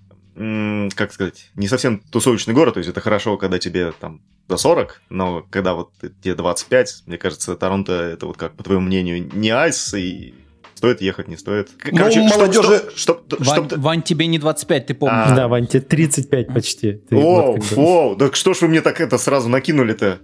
[0.94, 5.02] как сказать, не совсем тусовочный город, то есть это хорошо, когда тебе там за 40,
[5.10, 5.90] но когда вот
[6.22, 10.34] тебе 25, мне кажется, Торонто это вот как, по твоему мнению, не айс, и
[10.78, 11.70] стоит ехать, не стоит.
[11.76, 12.82] Короче, ну, молодежи...
[12.94, 13.78] Чтоб, чтоб, Вань, чтоб...
[13.78, 15.26] Вань, тебе не 25, ты помнишь.
[15.26, 15.34] А...
[15.34, 16.92] Да, Вань, тебе 35 почти.
[16.92, 20.20] Ты Оу, вот оу, да что ж вы мне так это сразу накинули-то?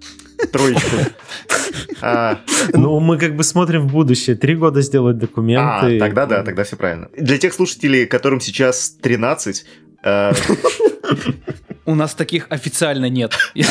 [0.53, 0.97] Троечку.
[2.01, 2.39] А.
[2.73, 4.37] Ну, мы как бы смотрим в будущее.
[4.37, 5.97] Три года сделать документы.
[5.97, 7.09] А, тогда да, тогда все правильно.
[7.17, 9.84] Для тех слушателей, которым сейчас 13, Э,
[11.87, 13.33] у нас таких официально нет.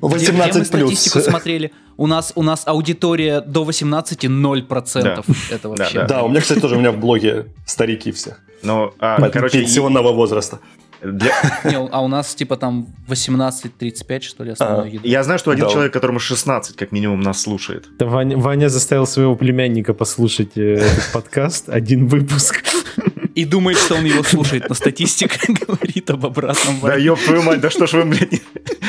[0.00, 1.72] 18 мы статистику смотрели?
[1.96, 5.02] У нас, у нас аудитория до 18 0%.
[5.02, 5.22] Да.
[5.50, 5.94] Это вообще.
[5.94, 6.06] Да, да.
[6.06, 8.36] да, у меня, кстати, тоже у меня в блоге старики все.
[8.62, 10.60] Ну, а, короче, пенсионного возраста.
[11.02, 11.32] Для...
[11.64, 15.64] Не, а у нас типа там 18-35, что ли, основной а, Я знаю, что один
[15.64, 15.70] да.
[15.70, 17.88] человек, которому 16, как минимум, нас слушает.
[17.98, 22.62] Да, Ваня, Ваня заставил своего племянника послушать э, этот подкаст, один выпуск
[23.34, 27.60] и думает, что он его слушает, но статистика говорит об обратном Да ёб твою мать,
[27.60, 28.42] да что ж вы, блядь,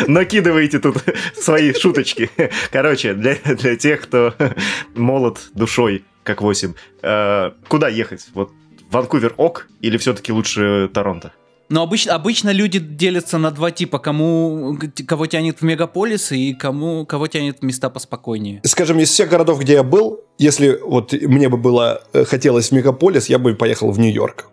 [0.08, 0.98] накидываете тут
[1.36, 2.30] свои шуточки.
[2.72, 4.34] Короче, для, для тех, кто
[4.96, 8.28] молод душой, как 8, э, куда ехать?
[8.34, 8.52] Вот
[8.92, 11.34] Ванкувер ок или все-таки лучше Торонто?
[11.72, 17.06] Но обычно, обычно люди делятся на два типа, кому, кого тянет в мегаполисы и кому,
[17.06, 18.60] кого тянет в места поспокойнее.
[18.66, 22.72] Скажем, из всех городов, где я был, если вот мне бы было э, хотелось в
[22.74, 24.48] мегаполис, я бы поехал в Нью-Йорк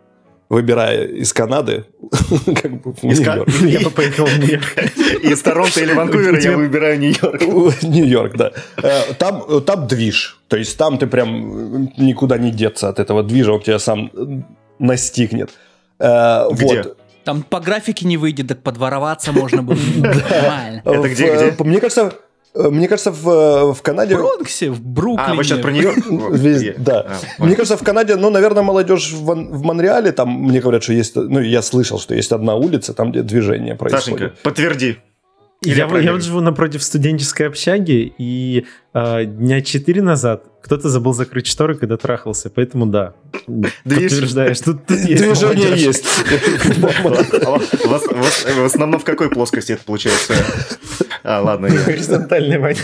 [0.49, 1.85] выбирая из Канады,
[2.62, 3.49] как бы в Нью-Йорк.
[3.61, 5.23] Я бы поехал в Нью-Йорк.
[5.23, 7.43] Из Торонто или Ванкувера я выбираю Нью-Йорк.
[7.83, 8.53] Нью-Йорк, да.
[8.83, 10.39] Э, там, там движ.
[10.49, 14.11] То есть там ты прям никуда не деться от этого движа, он тебя сам
[14.79, 15.51] настигнет.
[15.99, 16.83] Э, Где?
[16.83, 16.98] Вот.
[17.29, 19.83] Там по графике не выйдет, так подвороваться можно будет.
[20.07, 21.55] Это где, где?
[21.62, 22.14] Мне кажется,
[22.55, 24.16] э, мне кажется, в, э, в Канаде...
[24.16, 25.33] В Бронксе, в Бруклине.
[25.33, 25.99] А, вы сейчас про Нью-Йорк?
[26.79, 27.18] Да.
[27.39, 31.16] А, мне кажется, в Канаде, ну, наверное, молодежь в Монреале, там, мне говорят, что есть,
[31.16, 34.05] ну, я слышал, что есть одна улица, там, где движение происходит.
[34.05, 34.97] Сашенька, подтверди.
[35.65, 41.49] Я, я вот живу напротив студенческой общаги, и э, дня четыре назад кто-то забыл закрыть
[41.49, 43.15] шторы, когда трахался, поэтому да,
[43.85, 46.05] подтверждаешь, тут, есть Движение есть.
[47.85, 50.35] В основном в какой плоскости это получается?
[51.25, 51.69] А, ладно.
[51.69, 52.79] Горизонтальный, Ваня.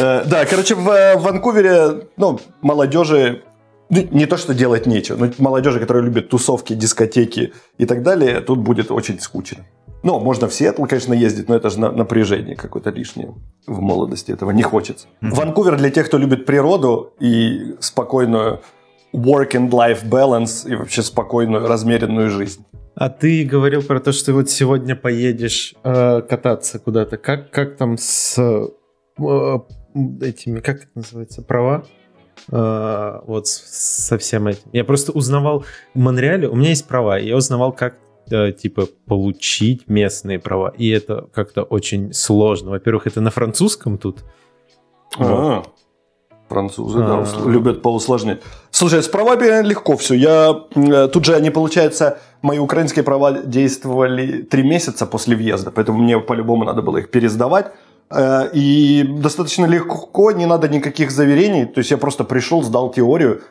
[0.00, 3.42] Э, да, короче, в э, Ванкувере, ну, молодежи
[3.88, 8.40] ну, не то, что делать нечего, но молодежи, которая любит тусовки, дискотеки и так далее,
[8.40, 9.64] тут будет очень скучно.
[10.06, 13.34] Ну, можно в Сиэтл, конечно, ездить, но это же напряжение какое-то лишнее.
[13.66, 15.08] В молодости этого не хочется.
[15.20, 15.34] Mm-hmm.
[15.34, 18.60] Ванкувер для тех, кто любит природу и спокойную
[19.12, 22.64] work and life balance и вообще спокойную, размеренную жизнь.
[22.94, 27.16] А ты говорил про то, что вот сегодня поедешь э, кататься куда-то.
[27.16, 28.68] Как, как там с э,
[30.20, 31.84] этими, как это называется, права?
[32.52, 34.70] Э, вот со всем этим.
[34.72, 37.96] Я просто узнавал в Монреале, у меня есть права, я узнавал, как
[38.30, 40.72] Э, типа получить местные права.
[40.76, 42.70] И это как-то очень сложно.
[42.70, 44.24] Во-первых, это на французском тут.
[45.18, 45.62] А,
[46.48, 47.48] французы, да, а.
[47.48, 48.40] любят поусложнять.
[48.70, 50.14] Слушай, с правами легко все.
[50.14, 55.98] Я э, тут же они, получается, мои украинские права действовали три месяца после въезда, поэтому
[55.98, 57.66] мне по-любому надо было их пересдавать.
[58.10, 61.64] Э, И достаточно легко, не надо никаких заверений.
[61.64, 63.42] То есть я просто пришел, сдал теорию,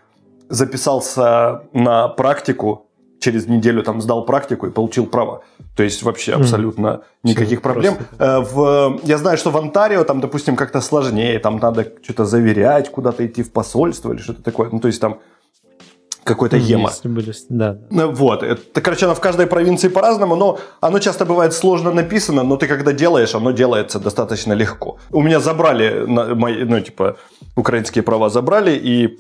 [0.49, 2.84] записался на практику,
[3.26, 5.41] через неделю там сдал практику и получил право.
[5.76, 6.41] То есть вообще Мгм.
[6.41, 7.93] абсолютно никаких Всё проблем.
[8.19, 12.89] Э, В, я знаю, что в Онтарио там, допустим, как-то сложнее, там надо что-то заверять,
[12.91, 14.69] куда-то идти в посольство или что-то такое.
[14.71, 15.17] Ну, то есть там
[16.23, 16.89] какой-то ема.
[16.89, 17.78] Если были- Да.
[17.91, 18.43] Ну, Вот.
[18.43, 22.67] Это, короче, оно в каждой провинции по-разному, но оно часто бывает сложно написано, но ты
[22.67, 24.97] когда делаешь, оно делается достаточно легко.
[25.11, 26.05] У меня забрали,
[26.36, 27.15] мои, ну, типа,
[27.55, 29.19] украинские права забрали и,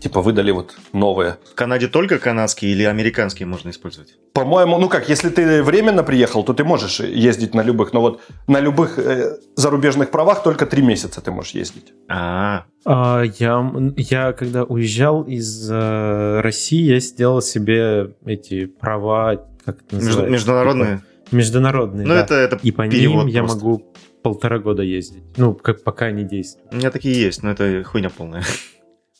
[0.00, 1.36] типа, выдали вот новые.
[1.50, 4.14] В Канаде только канадские или американские можно использовать?
[4.32, 8.20] По-моему, ну как, если ты временно приехал, то ты можешь ездить на любых, но вот
[8.46, 11.92] на любых э, зарубежных правах только три месяца ты можешь ездить.
[12.08, 19.78] А, А, я, я когда уезжал из э, России, я сделал себе эти права, как
[19.86, 20.30] это называется?
[20.32, 20.96] международные?
[20.96, 22.20] Типа, международные, Ну, да.
[22.22, 23.58] это, это И по ним я просто.
[23.58, 25.24] могу полтора года ездить.
[25.36, 26.72] Ну, как пока они действуют.
[26.72, 28.44] У меня такие есть, но это хуйня полная.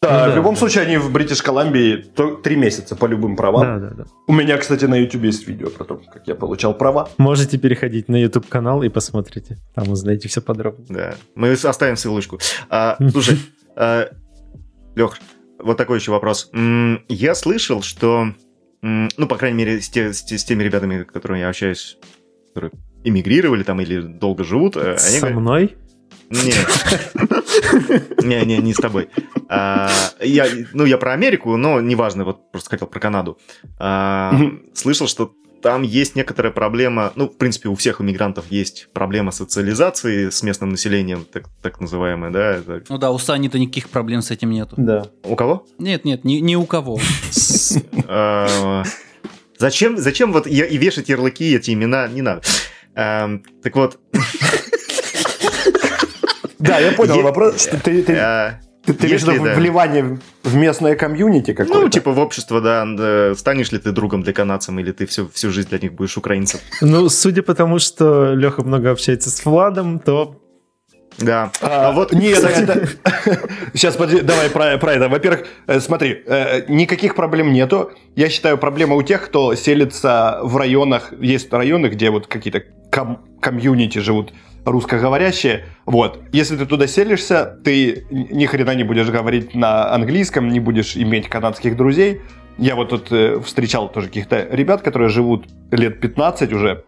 [0.03, 0.59] Да, Ну да, в любом да.
[0.61, 2.05] случае они в Бритиш Колумбии
[2.43, 3.63] три месяца по любым правам.
[3.81, 4.05] Да, да, да.
[4.27, 7.09] У меня, кстати, на YouTube есть видео про то, как я получал права.
[7.19, 9.59] Можете переходить на YouTube канал и посмотрите.
[9.77, 10.85] Там узнаете все подробно.
[10.89, 11.15] Да.
[11.37, 12.41] Мы оставим ссылочку.
[12.69, 13.39] А, слушай,
[14.97, 15.19] Лех,
[15.59, 16.51] вот такой еще вопрос.
[17.09, 18.27] Я слышал, что,
[18.83, 21.97] ну, по крайней мере, с, те- с с теми ребятами, с которыми я общаюсь,
[22.49, 22.73] которые
[23.05, 25.77] эмигрировали там или долго живут, э, они Со говорят- мной?
[26.33, 28.27] Не.
[28.27, 29.09] Не, не, не с тобой.
[29.49, 33.39] А, Я, ну, я про Америку, но неважно, вот просто хотел про Канаду.
[33.79, 34.33] А.
[34.75, 40.29] Слышал, что там есть некоторая проблема, ну, в принципе, у всех иммигрантов есть проблема социализации
[40.31, 42.57] с местным населением, так, так называемая, да?
[42.57, 44.75] это- Ну да, у Сани-то никаких проблем с этим нету.
[44.77, 45.07] Да.
[45.23, 45.65] У кого?
[45.79, 46.99] Нет, нет, ни, ни у кого.
[48.09, 48.83] А,
[49.59, 52.43] Зачем, зачем вот и вешать ярлыки, эти имена, не надо.
[52.97, 54.01] Эм, Так вот,
[56.63, 57.63] Да, я понял вопрос.
[57.63, 58.53] Что ты, ты, э,
[58.85, 59.55] ты, если, да.
[59.55, 61.83] вливание в местное комьюнити какое-то?
[61.83, 65.29] ну, типа в общество, да, да, станешь ли ты другом для канадцам, или ты всю,
[65.29, 66.61] всю жизнь для них будешь украинцем.
[66.81, 70.41] Ну, судя по тому, что Леха много общается с Владом, то
[71.19, 71.51] Да.
[71.61, 72.89] А, А вот, нет, кстати, это...
[73.75, 75.09] Сейчас, подожди, давай про, про это.
[75.09, 77.91] Во-первых, э, смотри, э, никаких проблем нету.
[78.17, 83.21] Я считаю, проблема у тех, кто селится в районах, есть районы, где вот какие-то ком-
[83.41, 84.33] комьюнити живут
[84.65, 85.65] русскоговорящие.
[85.87, 86.21] Вот.
[86.33, 91.29] Если ты туда селишься, ты ни хрена не будешь говорить на английском, не будешь иметь
[91.29, 92.21] канадских друзей.
[92.59, 96.85] Я вот тут э, встречал тоже каких-то ребят, которые живут лет 15 уже,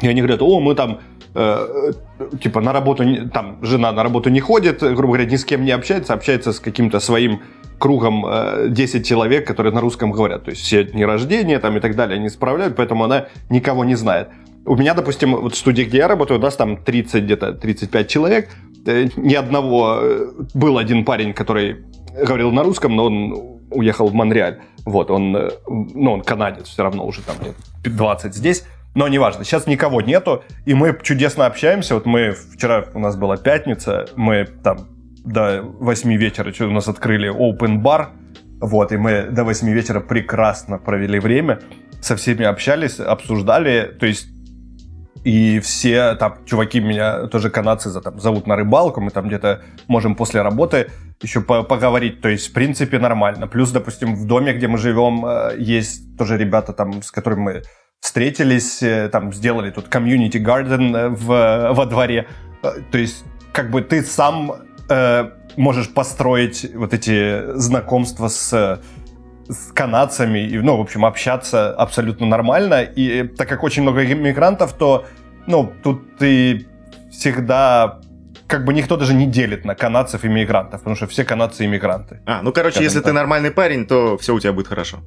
[0.00, 1.00] и они говорят, о, мы там,
[1.34, 5.44] э, э, типа, на работу, там, жена на работу не ходит, грубо говоря, ни с
[5.44, 7.40] кем не общается, общается с каким-то своим
[7.78, 10.44] кругом э, 10 человек, которые на русском говорят.
[10.44, 13.94] То есть все дни рождения там и так далее они справляют, поэтому она никого не
[13.94, 14.28] знает.
[14.66, 18.08] У меня, допустим, вот в студии, где я работаю, у нас там 30, где-то 35
[18.08, 18.48] человек.
[18.84, 19.98] Э, Ни одного...
[20.02, 21.84] э, Был один парень, который
[22.20, 24.58] говорил на русском, но он уехал в Монреаль.
[24.84, 27.54] Вот, он, э, ну, он канадец, все равно уже там лет
[27.84, 28.64] 20 здесь.
[28.96, 31.94] Но неважно, сейчас никого нету, и мы чудесно общаемся.
[31.94, 34.88] Вот мы вчера, у нас была пятница, мы там
[35.24, 38.10] до 8 вечера что у нас открыли open бар,
[38.60, 41.60] вот, и мы до 8 вечера прекрасно провели время,
[42.00, 44.28] со всеми общались, обсуждали, то есть
[45.26, 49.60] и все там чуваки меня тоже канадцы за- там, зовут на рыбалку, мы там где-то
[49.88, 50.86] можем после работы
[51.20, 53.48] еще по- поговорить, то есть в принципе нормально.
[53.48, 57.62] Плюс, допустим, в доме, где мы живем, э, есть тоже ребята там, с которыми мы
[58.00, 62.28] встретились, э, там сделали тут комьюнити гарден э, в, во дворе.
[62.92, 64.52] То есть как бы ты сам
[64.88, 68.80] э, можешь построить вот эти знакомства с
[69.48, 72.82] с канадцами, ну, в общем, общаться абсолютно нормально.
[72.82, 75.04] И так как очень много иммигрантов, то,
[75.46, 76.66] ну, тут ты
[77.10, 78.00] всегда
[78.46, 82.20] как бы никто даже не делит на канадцев и иммигрантов, потому что все канадцы иммигранты.
[82.26, 83.14] А, ну, короче, если ты так.
[83.14, 84.98] нормальный парень, то все у тебя будет хорошо.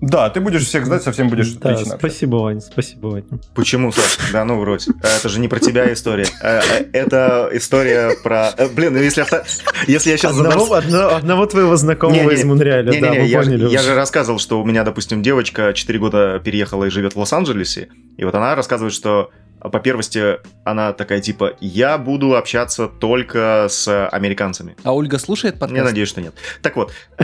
[0.00, 3.24] Да, ты будешь всех знать, со всем будешь да, отлично спасибо, Вань, спасибо, Вань.
[3.54, 4.32] Почему, Саш?
[4.32, 4.90] Да ну вроде.
[5.00, 6.26] Это же не про тебя история.
[6.42, 8.50] Э, э, Это история про...
[8.56, 9.44] э, Блин, ну если, авто-
[9.86, 13.42] если я сейчас Одного, одно- одного твоего знакомого Не-не, из Монреаля, да, Не-не-не, мы я,
[13.42, 17.14] же- поняли я же рассказывал, что у меня, допустим, девочка 4 года переехала и живет
[17.14, 19.30] в Лос-Анджелесе, и вот она рассказывает, что
[19.70, 24.76] по первости она такая типа, я буду общаться только с американцами.
[24.82, 25.84] А Ольга слушает Я подкаст?
[25.84, 26.34] надеюсь, что нет.
[26.62, 26.92] Так вот,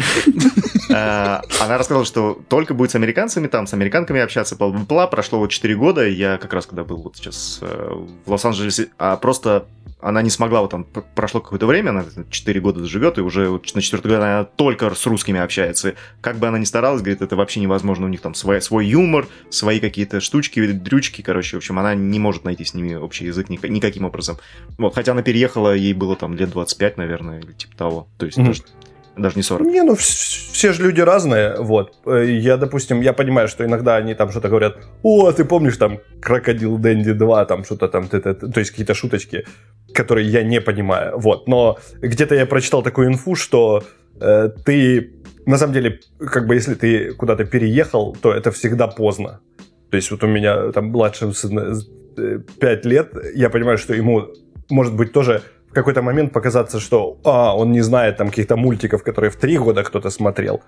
[0.90, 5.06] Э, она рассказала, что только будет с американцами, там, с американками общаться, бла-бла-бла.
[5.06, 7.92] Прошло вот 4 года, я как раз когда был вот сейчас э,
[8.24, 9.66] в Лос-Анджелесе, а просто
[10.00, 10.84] она не смогла, вот там
[11.14, 15.06] прошло какое-то время, она 4 года живет, и уже на 4 год она только с
[15.06, 15.94] русскими общается.
[16.20, 19.26] Как бы она ни старалась, говорит, это вообще невозможно, у них там свой, свой юмор,
[19.50, 23.48] свои какие-то штучки, дрючки, короче, в общем, она не может найти с ними общий язык
[23.48, 24.38] никаким образом.
[24.78, 28.08] Вот, хотя она переехала, ей было там лет 25, наверное, или типа того.
[28.18, 28.46] То есть mm-hmm.
[28.46, 28.62] даже
[29.18, 29.66] даже не 40.
[29.66, 31.94] Не, ну все же люди разные, вот.
[32.06, 35.98] Э, я, допустим, я понимаю, что иногда они там что-то говорят, о, ты помнишь там
[36.20, 39.44] Крокодил Дэнди 2, там что-то там, то есть какие-то шуточки,
[39.92, 41.48] которые я не понимаю, вот.
[41.48, 43.82] Но где-то я прочитал такую инфу, что
[44.20, 45.12] э, ты,
[45.46, 49.40] на самом деле, как бы если ты куда-то переехал, то это всегда поздно.
[49.90, 51.74] То есть вот у меня там младший сын
[52.60, 54.28] 5 э, лет, я понимаю, что ему
[54.70, 59.02] может быть тоже в какой-то момент показаться, что а, он не знает там каких-то мультиков,
[59.02, 60.62] которые в три года кто-то смотрел.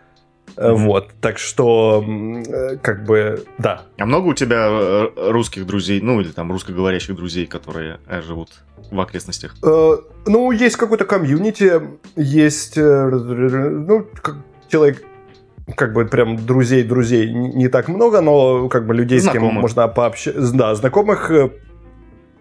[0.56, 0.74] Mm-hmm.
[0.74, 3.82] Вот, так что, э, как бы, да.
[3.98, 8.50] А много у тебя русских друзей, ну или там русскоговорящих друзей, которые живут
[8.90, 9.54] в окрестностях?
[9.62, 9.96] Э,
[10.26, 11.80] ну, есть какой-то комьюнити,
[12.16, 14.06] есть, ну,
[14.68, 15.02] человек,
[15.76, 19.50] как бы прям друзей-друзей не так много, но как бы людей, знакомых.
[19.50, 21.30] с кем можно пообщаться, да, знакомых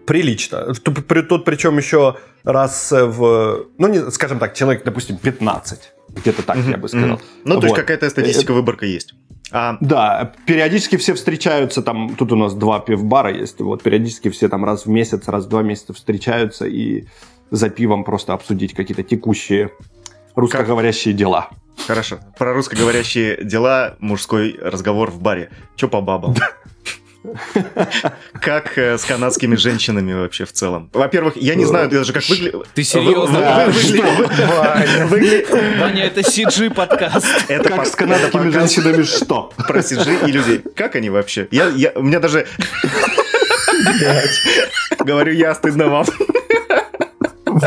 [0.06, 0.74] прилично.
[0.74, 5.92] Тут, тут причем еще раз в, ну, не, скажем так, человек, допустим, 15.
[6.08, 6.70] Где-то так, mm-hmm.
[6.70, 7.16] я бы сказал.
[7.16, 7.42] Mm-hmm.
[7.44, 7.60] Ну, вот.
[7.60, 9.14] то есть какая-то статистика, выборка есть.
[9.52, 9.76] А...
[9.80, 14.64] Да, периодически все встречаются, там, тут у нас два пивбара есть, вот, периодически все там
[14.64, 17.06] раз в месяц, раз в два месяца встречаются и
[17.50, 19.70] за пивом просто обсудить какие-то текущие
[20.40, 21.18] русскоговорящие как?
[21.18, 21.50] дела.
[21.86, 22.20] Хорошо.
[22.38, 25.50] Про русскоговорящие дела мужской разговор в баре.
[25.76, 26.36] Че по бабам?
[28.40, 30.88] Как э, с канадскими женщинами вообще в целом?
[30.92, 32.66] Во-первых, я не знаю даже, как выглядит...
[32.74, 33.40] Ты серьезно?
[35.78, 37.26] Ваня, это CG подкаст.
[37.48, 39.52] Это как с канадскими женщинами что?
[39.56, 40.62] Про CG и людей.
[40.74, 41.46] Как они вообще?
[41.50, 42.46] Я, я, у меня даже...
[44.98, 46.06] Говорю я, стыдно вам.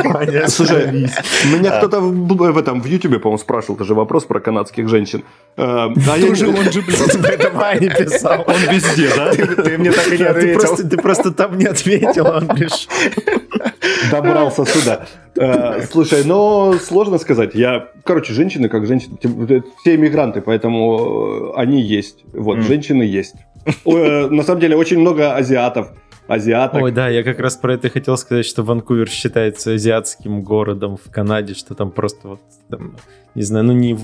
[0.03, 1.09] Ваня, Слушай,
[1.51, 5.23] меня кто-то в, этом в Ютубе, по-моему, спрашивал тоже вопрос про канадских женщин.
[5.57, 8.43] А я же, он же, блядь, писал.
[8.47, 9.31] Он везде, да?
[9.31, 10.89] Ты мне так и не ответил.
[10.89, 12.25] Ты просто там не ответил,
[12.55, 12.87] лишь
[14.11, 15.05] добрался сюда.
[15.91, 17.55] Слушай, но сложно сказать.
[17.55, 19.17] Я, короче, женщины как женщины,
[19.81, 22.23] все иммигранты, поэтому они есть.
[22.33, 23.35] Вот, женщины есть.
[23.85, 25.91] На самом деле очень много азиатов
[26.27, 26.81] азиаток.
[26.81, 31.11] Ой, да, я как раз про это хотел сказать, что Ванкувер считается азиатским городом в
[31.11, 32.95] Канаде, что там просто вот, там,
[33.35, 33.97] не знаю, ну не,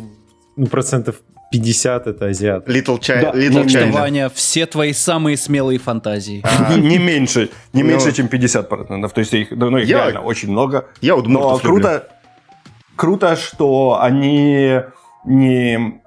[0.55, 2.67] ну процентов 50 это азиат.
[2.67, 3.21] Little China.
[3.21, 3.31] Да.
[3.33, 3.91] Little China.
[3.91, 6.43] Ваня, все твои самые смелые фантазии.
[6.43, 7.89] А, не меньше, не ну.
[7.89, 9.09] меньше, чем 50%.
[9.09, 10.87] То есть их, ну, их реально очень много.
[11.01, 12.07] Я вот Но круто,
[12.95, 14.81] круто, что они
[15.25, 16.01] не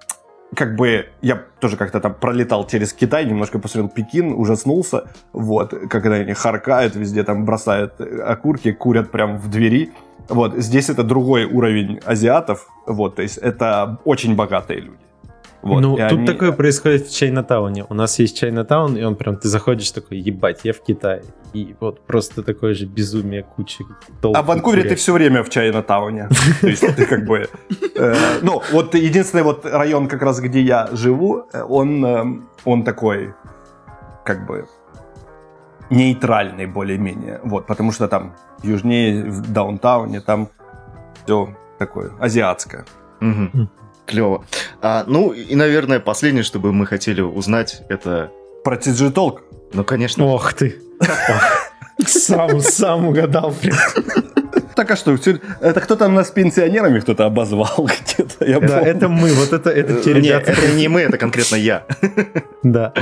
[0.55, 6.17] как бы я тоже как-то там пролетал через Китай, немножко посмотрел Пекин, ужаснулся, вот, когда
[6.17, 9.93] они харкают везде, там бросают окурки, курят прям в двери,
[10.29, 14.99] вот, здесь это другой уровень азиатов, вот, то есть это очень богатые люди.
[15.63, 16.27] Вот, ну, тут они...
[16.27, 17.85] такое происходит в Чайнатауне.
[17.89, 21.23] У нас есть Чайнатаун, и он прям, ты заходишь такой, ебать, я в Китае.
[21.53, 23.85] И вот просто такое же безумие, куча
[24.23, 26.29] А в Ванкувере ты все время в Чайнатауне.
[26.61, 27.49] То есть ты как бы...
[27.95, 32.25] Э, ну, вот единственный вот район как раз, где я живу, он, э,
[32.65, 33.35] он такой,
[34.25, 34.67] как бы,
[35.91, 37.41] нейтральный более-менее.
[37.45, 40.49] Вот, потому что там южнее, в даунтауне, там
[41.25, 42.85] все такое азиатское.
[43.21, 43.69] Угу.
[44.07, 44.45] Клево.
[44.81, 48.31] А, ну и, наверное, последнее, что бы мы хотели узнать, это...
[48.65, 49.41] Про TG Talk?
[49.73, 50.25] Ну, конечно.
[50.25, 50.81] Ох ты.
[52.07, 53.55] Сам, сам угадал.
[54.75, 55.13] Так а что,
[55.61, 58.45] это кто-то нас пенсионерами кто-то обозвал где-то.
[58.45, 60.53] Я да, это мы, вот это, это те ребята.
[60.53, 61.87] это не мы, это конкретно я.
[62.63, 62.93] Да.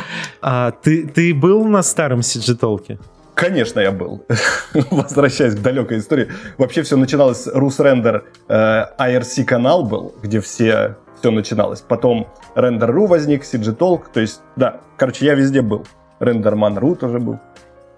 [0.42, 2.98] А ты, ты был на старом CG
[3.40, 4.26] Конечно, я был.
[4.90, 6.28] Возвращаясь к далекой истории.
[6.58, 11.80] Вообще все начиналось, Русрендер э, IRC канал был, где все, все начиналось.
[11.80, 14.02] Потом Render.ru возник, CG Talk.
[14.12, 15.86] То есть, да, короче, я везде был.
[16.20, 17.38] RenderMan.ru тоже был.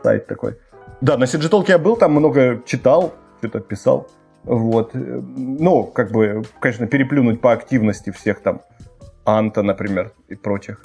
[0.05, 0.59] Сайт такой.
[1.01, 4.07] Да, на CG Talk я был, там много читал, что-то писал.
[4.45, 4.93] Вот.
[4.95, 8.63] Ну, как бы, конечно, переплюнуть по активности всех там
[9.25, 10.81] Анта, например, и прочих.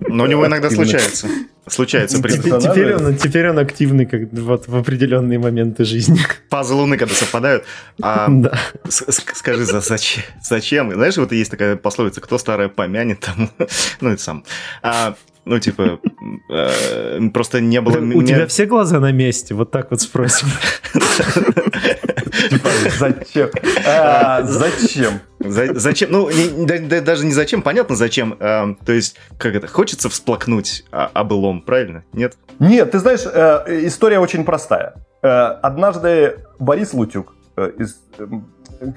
[0.00, 1.28] Но у него иногда случается.
[1.68, 2.20] Случается.
[2.20, 6.18] Теперь он, теперь он активный как вот в определенные моменты жизни.
[6.48, 7.64] Пазлы Луны, когда совпадают.
[8.00, 8.58] А, да.
[8.88, 10.92] Скажи, за, зачем?
[10.92, 13.48] Знаешь, вот есть такая пословица, кто старое помянет, тому...
[14.00, 14.44] ну, это сам.
[14.82, 15.14] А,
[15.44, 15.98] Ну, типа,
[16.50, 17.98] э, просто не было...
[17.98, 19.54] У тебя все глаза на месте?
[19.54, 20.48] Вот так вот спросим.
[22.48, 22.68] Типа,
[22.98, 23.50] зачем?
[23.86, 25.20] А, Зачем?
[25.40, 26.10] За- зачем?
[26.12, 26.28] Ну,
[27.02, 28.36] даже не зачем, понятно зачем.
[28.38, 32.04] Эм, то есть, как это, хочется всплакнуть о, былом, правильно?
[32.12, 32.36] Нет?
[32.58, 34.94] Нет, ты знаешь, э, история очень простая.
[35.22, 35.28] Э,
[35.62, 37.34] однажды Борис Лутюк,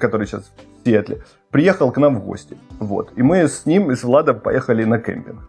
[0.00, 0.50] который сейчас
[0.82, 2.56] в Сиэтле, приехал к нам в гости.
[2.78, 3.12] Вот.
[3.16, 5.48] И мы с ним и с Владом поехали на кемпинг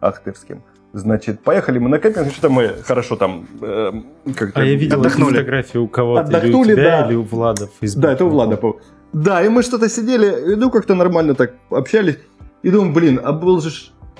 [0.00, 0.62] Ахтырским.
[0.94, 3.92] Значит, поехали мы на кемпинг, что-то мы хорошо там э,
[4.34, 4.60] как-то...
[4.60, 5.34] А я видел Отдохнули.
[5.34, 6.22] фотографию у кого-то.
[6.22, 7.06] Или у Отдохнули, тебя, да.
[7.08, 8.06] или у Влада в Фейсбуке.
[8.06, 8.56] Да, это у Влада.
[8.56, 8.80] по-
[9.12, 12.16] Да, и мы что-то сидели, ну, как-то нормально так общались.
[12.62, 13.70] И думаем, блин, а был же...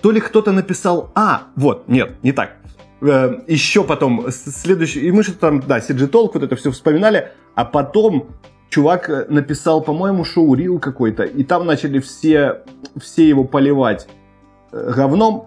[0.02, 1.10] То ли кто-то написал...
[1.14, 2.56] А, вот, нет, не так.
[3.00, 5.00] Э, еще потом, следующий...
[5.00, 7.30] И мы что-то там, да, CG Talk, вот это все вспоминали.
[7.54, 8.28] А потом
[8.68, 11.22] чувак э, написал, по-моему, шоу-рил какой-то.
[11.24, 12.62] И там начали все,
[13.00, 14.06] все его поливать
[14.70, 15.46] э, говном.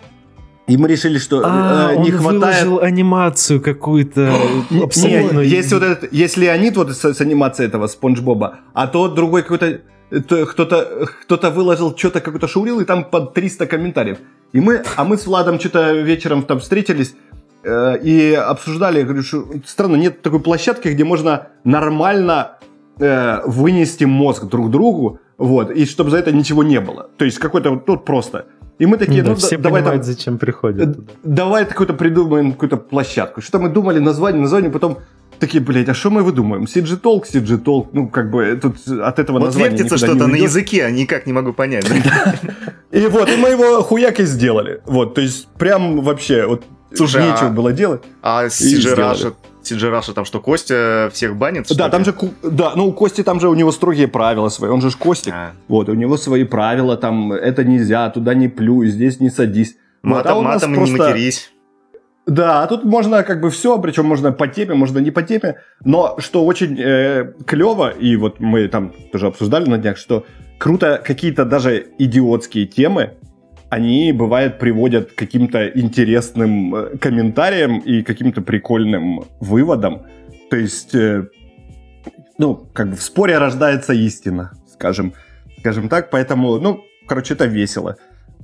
[0.68, 2.64] И мы решили, что А, э, он не хватает...
[2.64, 4.32] выложил анимацию какую-то
[4.70, 5.40] Не, абсолютно...
[5.40, 9.42] есть вот этот, есть Леонид вот с, с анимацией этого Спанч Боба, а то другой
[9.42, 9.82] какой-то,
[10.28, 14.20] то кто-то, кто-то выложил что-то, какой-то шаурил, и там под 300 комментариев.
[14.54, 17.16] И мы, а мы с Владом что-то вечером там встретились
[17.64, 22.60] э, и обсуждали, я говорю, что странно, нет такой площадки, где можно нормально
[23.00, 27.10] э, вынести мозг друг другу, вот, и чтобы за это ничего не было.
[27.18, 28.46] То есть какой-то вот тут просто.
[28.82, 31.12] И мы такие, Да, ну, все да- давай там понимают, зачем приходят Э, туда.
[31.24, 33.40] Давай какую-то придумаем, какую-то площадку.
[33.40, 34.98] Что мы думали, название, название, потом
[35.38, 36.64] такие, блядь, а что мы выдумаем?
[36.64, 40.36] CG Talk, CG Talk, ну, как бы, тут от этого Вот названия вертится что-то на
[40.36, 41.86] языке, а никак не могу понять.
[42.92, 44.82] И вот, и мы его хуяк и сделали.
[44.86, 46.64] Вот, то есть, прям вообще, вот,
[46.94, 48.02] Слушай, нечего а- было делать.
[48.24, 48.96] А CG.
[48.96, 49.34] Russia,
[49.64, 51.68] Russia там что, Костя всех банит?
[51.76, 54.82] Да, там же, да, ну, у Кости там же у него строгие правила свои, он
[54.82, 55.34] же ж Костик.
[55.34, 55.52] А.
[55.68, 59.76] Вот, у него свои правила, там, это нельзя, туда не плюй, здесь не садись.
[60.04, 61.52] Вот, Матом, а у нас матом не просто- матерись.
[62.28, 65.56] Да, а тут можно как бы все, причем можно по теме, можно не по теме.
[65.84, 70.26] Но что очень э, клево, и вот мы там тоже обсуждали на днях, что
[70.60, 73.14] круто какие-то даже идиотские темы,
[73.72, 80.02] они, бывает, приводят к каким-то интересным э, комментариям и каким-то прикольным выводам.
[80.50, 81.30] То есть, э,
[82.38, 85.14] ну, как бы в споре рождается истина, скажем,
[85.60, 86.10] скажем так.
[86.10, 87.96] Поэтому, ну, короче, это весело.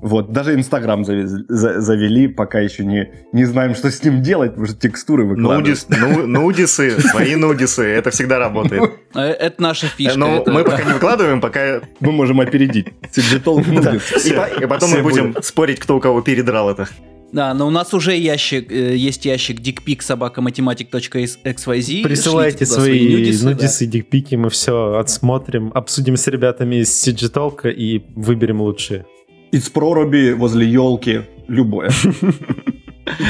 [0.01, 4.67] Вот, даже Инстаграм за- завели, пока еще не, не знаем, что с ним делать, потому
[4.67, 5.67] что текстуры выкладывают.
[5.67, 8.83] Нудис, ну- нудисы, свои нудисы, это всегда работает.
[9.15, 10.17] Э, Это наша фишка.
[10.19, 11.81] Но это- мы пока не выкладываем, пока...
[11.99, 12.87] Мы можем опередить.
[13.15, 14.27] Nudis.
[14.27, 16.87] И по- и потом мы будем спорить, кто у кого передрал это.
[17.33, 22.03] Да, но у нас уже ящик, э, есть ящик dickpic.matematic.xyz.
[22.03, 23.49] Присылайте Шлите туда свои нудисы, да.
[23.51, 29.05] нудисы, дикпики, мы все отсмотрим, обсудим с ребятами из CG Talk и выберем лучшие.
[29.51, 31.21] Из проруби возле елки.
[31.47, 31.89] Любое.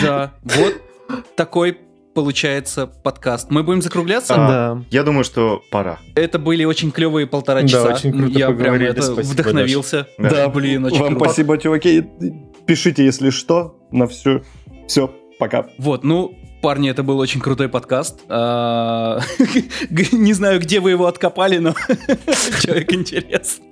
[0.02, 0.74] Да, вот
[1.36, 1.78] такой
[2.16, 3.52] получается подкаст.
[3.52, 4.34] Мы будем закругляться?
[4.36, 4.84] А, Да.
[4.90, 6.00] Я думаю, что пора.
[6.16, 7.94] Это были очень клевые полтора Да, часа.
[7.94, 10.08] очень круто Я прям это спасибо, вдохновился.
[10.18, 10.36] Даша.
[10.36, 11.26] Да, блин, очень Вам круто.
[11.26, 12.04] спасибо, чуваки.
[12.66, 14.42] Пишите, если что, на все.
[14.88, 15.68] Все, пока.
[15.78, 18.22] Вот, ну, парни, это был очень крутой подкаст.
[18.30, 19.20] А,
[20.12, 21.76] Не знаю, где вы его откопали, но
[22.64, 23.64] человек интересный.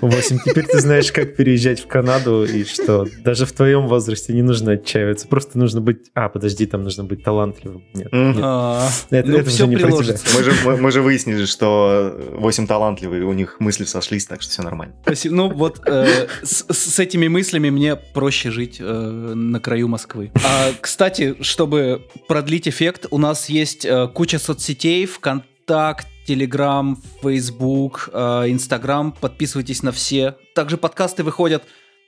[0.00, 0.38] 8.
[0.44, 4.72] Теперь ты знаешь, как переезжать в Канаду, и что даже в твоем возрасте не нужно
[4.72, 5.26] отчаиваться.
[5.28, 6.10] Просто нужно быть...
[6.14, 7.84] А, подожди, там нужно быть талантливым.
[7.94, 8.36] Нет, нет.
[8.40, 9.86] А, Это- Ну, это все уже не про тебя.
[9.88, 10.26] приложится.
[10.36, 14.50] Мы же, мы, мы же выяснили, что 8 талантливые, у них мысли сошлись, так что
[14.50, 14.94] все нормально.
[15.02, 15.34] Спасибо.
[15.34, 20.30] Ну вот э, с, с этими мыслями мне проще жить э, на краю Москвы.
[20.44, 29.12] А, кстати, чтобы продлить эффект, у нас есть э, куча соцсетей, ВКонтакт, Телеграм, Фейсбук, Инстаграм.
[29.12, 30.36] Подписывайтесь на все.
[30.54, 31.64] Также подкасты выходят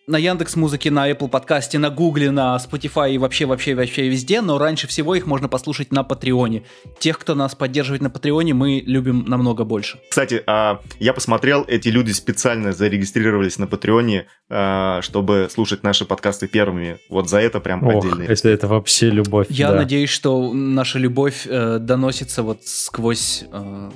[0.06, 4.40] на Яндекс Музыке, на Apple подкасте, на Гугле, на Spotify и вообще, вообще, вообще везде,
[4.40, 6.62] но раньше всего их можно послушать на Патреоне.
[7.00, 9.98] Тех, кто нас поддерживает на Патреоне, мы любим намного больше.
[10.08, 16.46] Кстати, а, я посмотрел, эти люди специально зарегистрировались на Патреоне, а, чтобы слушать наши подкасты
[16.46, 16.98] первыми.
[17.10, 19.48] Вот за это прям Ох, отдельный это, это вообще любовь.
[19.50, 19.78] Я да.
[19.78, 23.90] надеюсь, что наша любовь э, доносится вот сквозь э,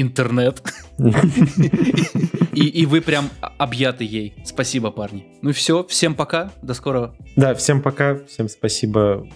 [0.00, 0.62] интернет,
[2.52, 4.34] и, и вы прям объяты ей.
[4.44, 5.26] Спасибо, парни.
[5.42, 7.14] Ну все, всем пока, до скорого.
[7.36, 9.26] Да, всем пока, всем спасибо,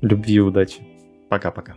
[0.00, 0.80] любви удачи.
[1.28, 1.76] Пока-пока.